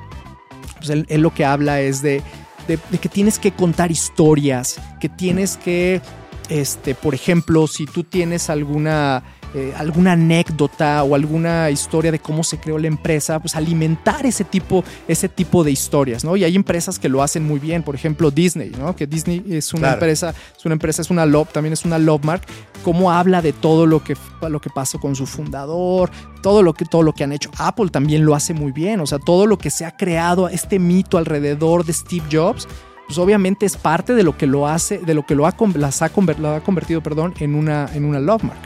[0.77, 2.21] pues él, él lo que habla es de,
[2.67, 6.01] de- de que tienes que contar historias, que tienes que,
[6.49, 9.23] este, por ejemplo, si tú tienes alguna,
[9.53, 14.43] eh, alguna anécdota o alguna historia de cómo se creó la empresa, pues alimentar ese
[14.43, 16.37] tipo, ese tipo de historias, ¿no?
[16.37, 18.95] Y hay empresas que lo hacen muy bien, por ejemplo Disney, ¿no?
[18.95, 19.93] Que Disney es una Claro.
[19.95, 22.43] empresa, es una empresa, es una love, también es una love mark,
[22.83, 24.15] cómo habla de todo lo que,
[24.49, 26.09] lo que pasó con su fundador,
[26.41, 27.51] todo lo que todo lo que han hecho.
[27.57, 30.79] Apple también lo hace muy bien, o sea, todo lo que se ha creado, este
[30.79, 32.67] mito alrededor de Steve Jobs,
[33.05, 36.01] pues obviamente es parte de lo que lo hace, de lo que lo ha, las
[36.01, 38.59] ha convertido, perdón, en una, en una love mark.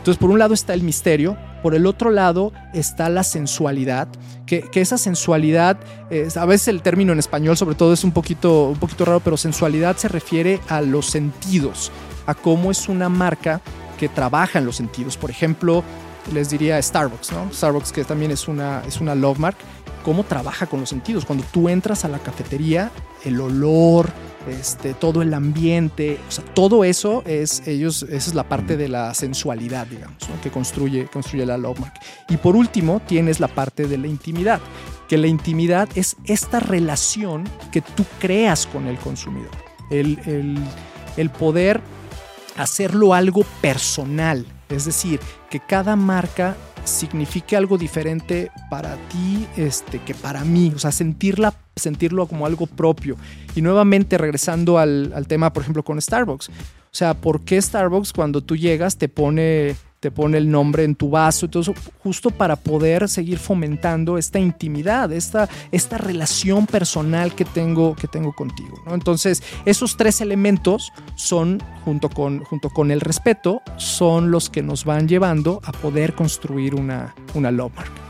[0.00, 4.08] Entonces, por un lado está el misterio, por el otro lado está la sensualidad,
[4.46, 5.76] que, esa sensualidad,
[6.08, 9.20] eh, a veces el término en español sobre todo es un poquito, un poquito raro,
[9.20, 11.92] pero sensualidad se refiere a los sentidos,
[12.24, 13.60] a cómo es una marca
[13.98, 15.18] que trabaja en los sentidos.
[15.18, 15.84] Por ejemplo,
[16.32, 17.52] les diría Starbucks, ¿no?
[17.52, 19.58] Starbucks que también es una, es una love mark,
[20.02, 21.26] cómo trabaja con los sentidos.
[21.26, 22.90] Cuando tú entras a la cafetería,
[23.26, 24.08] el olor,
[24.48, 28.88] este, todo el ambiente, o sea, todo eso es ellos, esa es la parte de
[28.88, 30.40] la sensualidad, digamos, ¿no?
[30.40, 31.94] que construye, construye la love mark.
[32.28, 34.60] Y por último, tienes la parte de la intimidad,
[35.08, 39.50] que la intimidad es esta relación que tú creas con el consumidor.
[39.90, 40.58] El, el,
[41.16, 41.80] el poder
[42.56, 45.20] hacerlo algo personal, es decir,
[45.50, 51.54] que cada marca signifique algo diferente para ti este, que para mí, o sea, sentirla,
[51.80, 53.16] sentirlo como algo propio.
[53.54, 56.48] Y nuevamente regresando al, tema, por ejemplo, con Starbucks.
[56.48, 56.52] O
[56.92, 61.10] sea, ¿por qué Starbucks cuando tú llegas te pone, te pone el nombre en tu
[61.10, 61.74] vaso y todo eso?
[62.02, 68.32] Justo para poder seguir fomentando esta intimidad, esta, esta relación personal que tengo, que tengo
[68.32, 68.82] contigo.
[68.86, 68.94] ¿no?
[68.94, 74.84] Entonces, esos tres elementos son, junto con, junto con el respeto, son los que nos
[74.84, 78.09] van llevando a poder construir una, una love mark.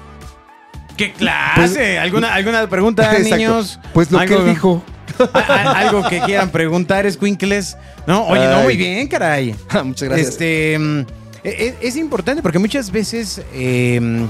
[1.01, 1.99] ¿Qué clase?
[1.99, 3.37] ¿Alguna, ¿Alguna pregunta, Exacto.
[3.37, 3.81] niños?
[3.95, 4.85] Pues lo que ¿Algo- él dijo.
[5.33, 7.79] a- a- algo que quieran preguntar, Squinkles.
[8.07, 9.55] No, oye, no, muy bien, caray.
[9.85, 10.29] Muchas gracias.
[10.29, 11.01] Este, mm,
[11.43, 14.27] e- e- es, importante porque muchas veces eh,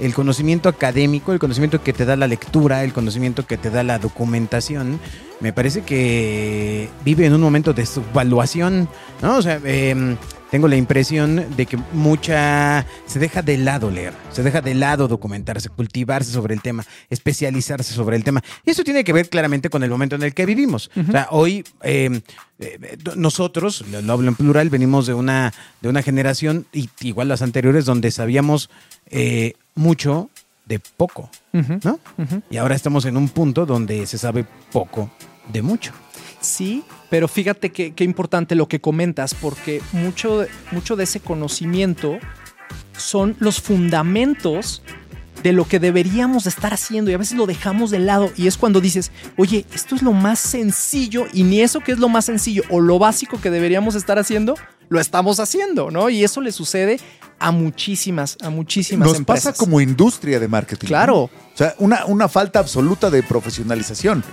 [0.00, 3.84] el conocimiento académico, el conocimiento que te da la lectura, el conocimiento que te da
[3.84, 4.98] la documentación,
[5.38, 8.88] me parece que vive en un momento de subvaluación,
[9.22, 9.36] ¿no?
[9.36, 10.16] O sea, eh,
[10.50, 15.08] tengo la impresión de que mucha se deja de lado leer, se deja de lado
[15.08, 18.42] documentarse, cultivarse sobre el tema, especializarse sobre el tema.
[18.64, 20.90] Y eso tiene que ver claramente con el momento en el que vivimos.
[21.08, 22.20] O sea, hoy eh,
[22.58, 27.28] eh, nosotros, lo lo hablo en plural, venimos de una, de una generación, y, igual
[27.28, 28.70] las anteriores, donde sabíamos
[29.10, 30.30] eh, mucho
[30.66, 31.98] de poco, ¿no?
[32.50, 35.10] Y ahora estamos en un punto donde se sabe poco
[35.52, 35.92] de mucho.
[36.40, 41.20] Sí, pero fíjate que- qué importante lo que comentas, porque mucho, de- mucho de ese
[41.20, 42.18] conocimiento
[42.96, 44.82] son los fundamentos
[45.42, 48.48] de lo que deberíamos de estar haciendo y a veces lo dejamos de lado y
[48.48, 52.08] es cuando dices, oye, esto es lo más sencillo y ni eso que es lo
[52.08, 54.56] más sencillo o lo básico que deberíamos estar haciendo,
[54.88, 56.10] lo estamos haciendo, ¿no?
[56.10, 56.98] Y eso le sucede
[57.38, 59.52] a muchísimas, a muchísimas Nos empresas.
[59.52, 60.88] pasa como industria de marketing.
[60.88, 61.30] Claro.
[61.32, 61.48] ¿no?
[61.54, 64.24] O sea, una, una falta absoluta de profesionalización.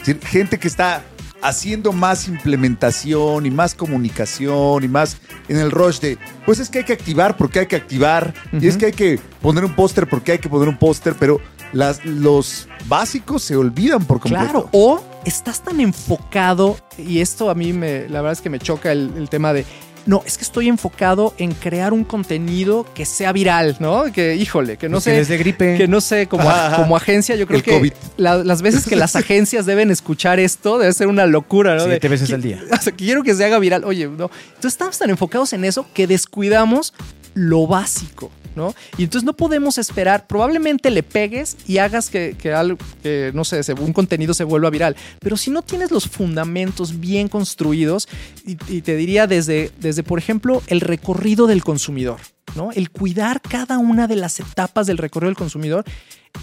[0.00, 1.02] Es decir, gente que está
[1.44, 6.78] haciendo más implementación y más comunicación y más en el rush de, pues es que
[6.78, 10.08] hay que activar porque hay que activar y es que hay que poner un póster
[10.08, 11.40] porque hay que poner un póster, pero
[11.74, 14.44] las, los básicos se olvidan por completo.
[14.44, 18.58] Claro, o estás tan enfocado, y esto a mí me, la verdad es que me
[18.58, 19.66] choca el, el tema de,
[20.06, 24.04] no, es que estoy enfocado en crear un contenido que sea viral, ¿no?
[24.12, 25.16] Que, híjole, que no Pues que sé.
[25.16, 25.76] les dé gripe.
[25.78, 26.44] Que no sé, como,
[26.76, 27.92] como agencia, yo creo El que COVID.
[28.18, 31.84] la- las veces que las agencias deben escuchar esto debe ser una locura, ¿no?
[31.84, 32.60] Siete De, veces "Qui- al día".
[32.72, 33.84] O sea, quiero que se haga viral.
[33.84, 34.30] Oye, no.
[34.48, 36.92] Entonces estamos tan enfocados en eso que descuidamos
[37.34, 38.74] lo básico, ¿no?
[38.96, 40.26] Y entonces no podemos esperar.
[40.26, 44.70] Probablemente le pegues y hagas que, que algo, que, no sé, un contenido se vuelva
[44.70, 44.96] viral.
[45.20, 48.08] Pero si no tienes los fundamentos bien construidos,
[48.46, 52.20] y, y te diría desde, desde, por ejemplo, el recorrido del consumidor,
[52.54, 52.70] ¿no?
[52.72, 55.84] El cuidar cada una de las etapas del recorrido del consumidor,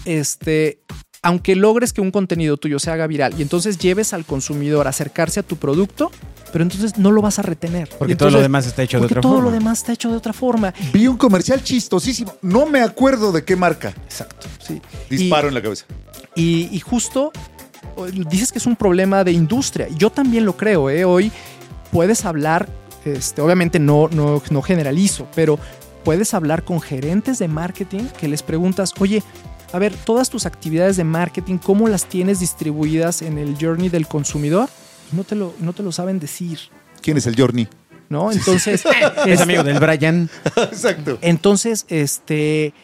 [0.04, 0.80] este,
[1.22, 4.90] aunque logres que un contenido tuyo se haga viral y entonces lleves al consumidor a
[4.90, 6.10] acercarse a tu producto,
[6.52, 7.88] pero entonces no lo vas a retener.
[7.96, 9.48] Porque Y todo lo demás está hecho de otra todo forma.
[9.48, 10.74] lo demás está hecho de otra forma.
[10.92, 12.34] Vi un comercial chistosísimo.
[12.42, 13.90] No me acuerdo de qué marca.
[14.04, 14.48] Exacto.
[14.66, 14.82] Sí.
[15.08, 15.86] Disparo en la cabeza.
[16.34, 17.30] Y, y justo
[18.28, 19.86] dices que es un problema de industria.
[19.96, 20.90] Yo también lo creo.
[20.90, 21.04] ¿eh?
[21.04, 21.30] Hoy
[21.90, 22.68] puedes hablar,
[23.04, 25.58] este, obviamente no, no, no generalizo, pero
[26.04, 29.22] puedes hablar con gerentes de marketing que les preguntas, oye,
[29.72, 34.06] a ver, todas tus actividades de marketing, ¿cómo las tienes distribuidas en el journey del
[34.06, 34.68] consumidor?
[35.12, 36.58] Y no te lo, no te lo saben decir.
[37.00, 37.68] ¿Quién es el Journey?
[38.08, 38.30] ¿No?
[38.30, 38.84] Entonces,
[39.26, 40.30] Es este, amigo del Brian.
[40.56, 41.18] Exacto.
[41.22, 42.74] entonces, este,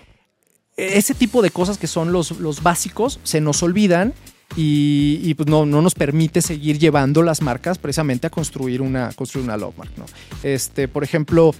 [0.76, 4.14] ese tipo de cosas que son los, los básicos se nos olvidan
[4.56, 9.12] y, y, pues no, no nos permite seguir llevando las marcas precisamente a construir una,
[9.12, 10.06] construir una logmark, ¿no?
[10.42, 11.54] Este, por ejemplo,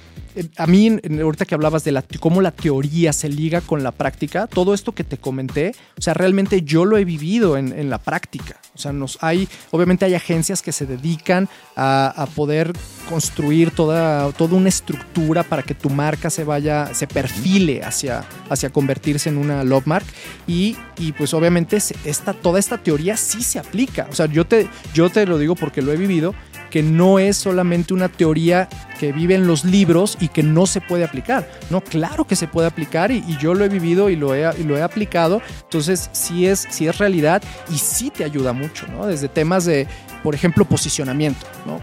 [0.56, 4.46] a mí, ahorita que hablabas de la, cómo la teoría se liga con la práctica,
[4.46, 7.98] todo esto que te comenté, o sea, realmente yo lo he vivido en, en la
[7.98, 8.60] práctica.
[8.74, 12.72] O sea, nos hay, obviamente hay agencias que se dedican a, a poder
[13.08, 18.70] construir toda, toda una estructura para que tu marca se vaya, se perfile hacia, hacia
[18.70, 20.06] convertirse en una love mark.
[20.46, 24.06] Y, y pues obviamente esta, toda esta teoría sí se aplica.
[24.12, 26.34] O sea, yo te, yo te lo digo porque lo he vivido,
[26.70, 28.68] que no es solamente una teoría
[29.00, 31.48] que vive en los libros y que no se puede aplicar.
[31.70, 34.48] No, claro que se puede aplicar y, y yo lo he vivido y lo he,
[34.58, 35.42] y lo he aplicado.
[35.62, 39.06] Entonces, sí es, sí es realidad y sí te ayuda mucho, ¿no?
[39.06, 39.86] Desde temas de,
[40.22, 41.80] por ejemplo, posicionamiento, ¿no?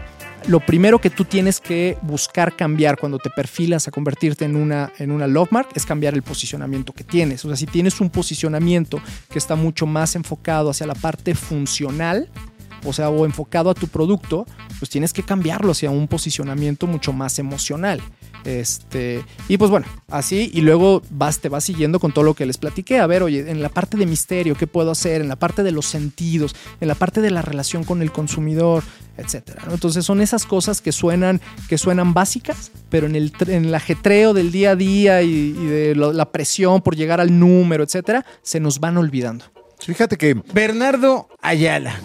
[0.48, 4.92] Lo primero que tú tienes que buscar cambiar cuando te perfilas a convertirte en una,
[4.98, 7.44] en una love mark es cambiar el posicionamiento que tienes.
[7.44, 12.28] O sea, si tienes un posicionamiento que está mucho más enfocado hacia la parte funcional,
[12.84, 14.46] o sea, o enfocado a tu producto,
[14.78, 18.00] pues tienes que cambiarlo hacia un posicionamiento mucho más emocional.
[18.44, 22.46] Este, y pues bueno, así, y luego vas, te vas siguiendo con todo lo que
[22.46, 22.98] les platiqué.
[23.00, 25.20] A ver, oye, en la parte de misterio, ¿qué puedo hacer?
[25.20, 28.84] En la parte de los sentidos, en la parte de la relación con el consumidor,
[29.16, 29.62] etcétera.
[29.66, 29.72] ¿no?
[29.74, 34.34] Entonces son esas cosas que suenan, que suenan básicas, pero en el, en el ajetreo
[34.34, 38.24] del día a día y, y de lo- la presión por llegar al número, etcétera,
[38.42, 39.44] se nos van olvidando.
[39.78, 42.00] Fíjate que Bernardo Ayala.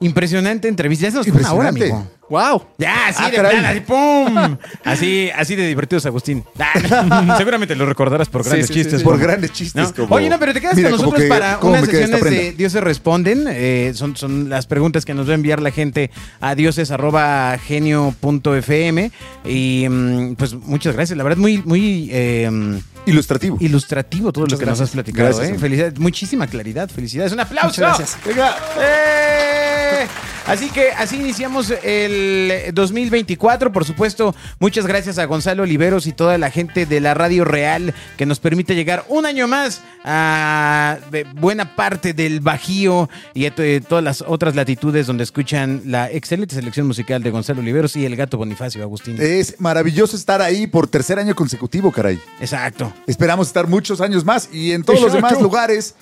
[0.00, 1.04] Impresionante entrevista.
[1.04, 2.06] Ya se nos fue una hora, amigo.
[2.28, 2.64] ¡Wow!
[2.78, 3.52] Ya, así Ah, de caray.
[3.52, 4.56] plano, así, ¡pum!
[4.84, 6.44] Así, así de divertidos, Agustín.
[7.38, 8.98] Seguramente lo recordarás por grandes sí, sí, chistes.
[9.00, 9.04] sí.
[9.04, 9.94] por grandes chistes ¿no?
[9.94, 10.14] como...
[10.16, 12.52] Oye, no, pero te quedas Mira, con nosotros que- para unas sesiones de.
[12.52, 13.44] Dioses Responden.
[13.48, 16.10] Eh, son, son las preguntas que nos va a enviar la gente
[16.40, 19.10] a dioses.genio.fm.
[19.44, 21.16] Y mm, pues muchas gracias.
[21.16, 23.56] La verdad, muy, muy eh, Ilustrativo.
[23.60, 25.28] ilustrativo todo Muchas lo que nos has platicado.
[25.28, 25.58] Gracias, ¿eh?
[25.58, 26.88] Felicidades, muchísima claridad.
[26.90, 27.32] Felicidades.
[27.32, 27.68] Un aplauso.
[27.80, 28.18] Muchas gracias.
[28.24, 28.56] Venga.
[28.80, 30.06] ¡Eh!
[30.46, 33.72] Así que así iniciamos el 2024.
[33.72, 37.92] Por supuesto, muchas gracias a Gonzalo Oliveros y toda la gente de la Radio Real
[38.16, 40.98] que nos permite llegar un año más a
[41.34, 46.86] buena parte del Bajío y a todas las otras latitudes donde escuchan la excelente selección
[46.86, 49.16] musical de Gonzalo Oliveros y el gato Bonifacio Agustín.
[49.20, 52.20] Es maravilloso estar ahí por tercer año consecutivo, caray.
[52.38, 52.92] Exacto.
[53.08, 55.96] Esperamos estar muchos años más y en todos los demás lugares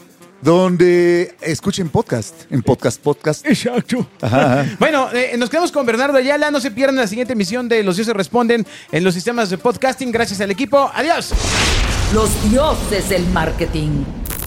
[0.45, 2.35] donde escuchen podcast.
[2.51, 3.47] En podcast, podcast.
[3.47, 4.07] Exacto.
[4.21, 4.77] Ajá, ajá.
[4.79, 6.51] Bueno, eh, nos quedamos con Bernardo Ayala.
[6.51, 10.13] No se pierdan la siguiente emisión de Los Dioses Responden en los sistemas de podcasting.
[10.13, 10.91] Gracias al equipo.
[10.95, 11.33] Adiós.
[12.13, 14.05] Los dioses del marketing.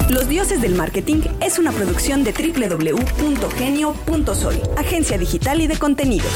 [0.09, 3.11] Los Dioses del Marketing es una producción de www.genio.sol,
[4.77, 6.31] agencia digital y de contenidos.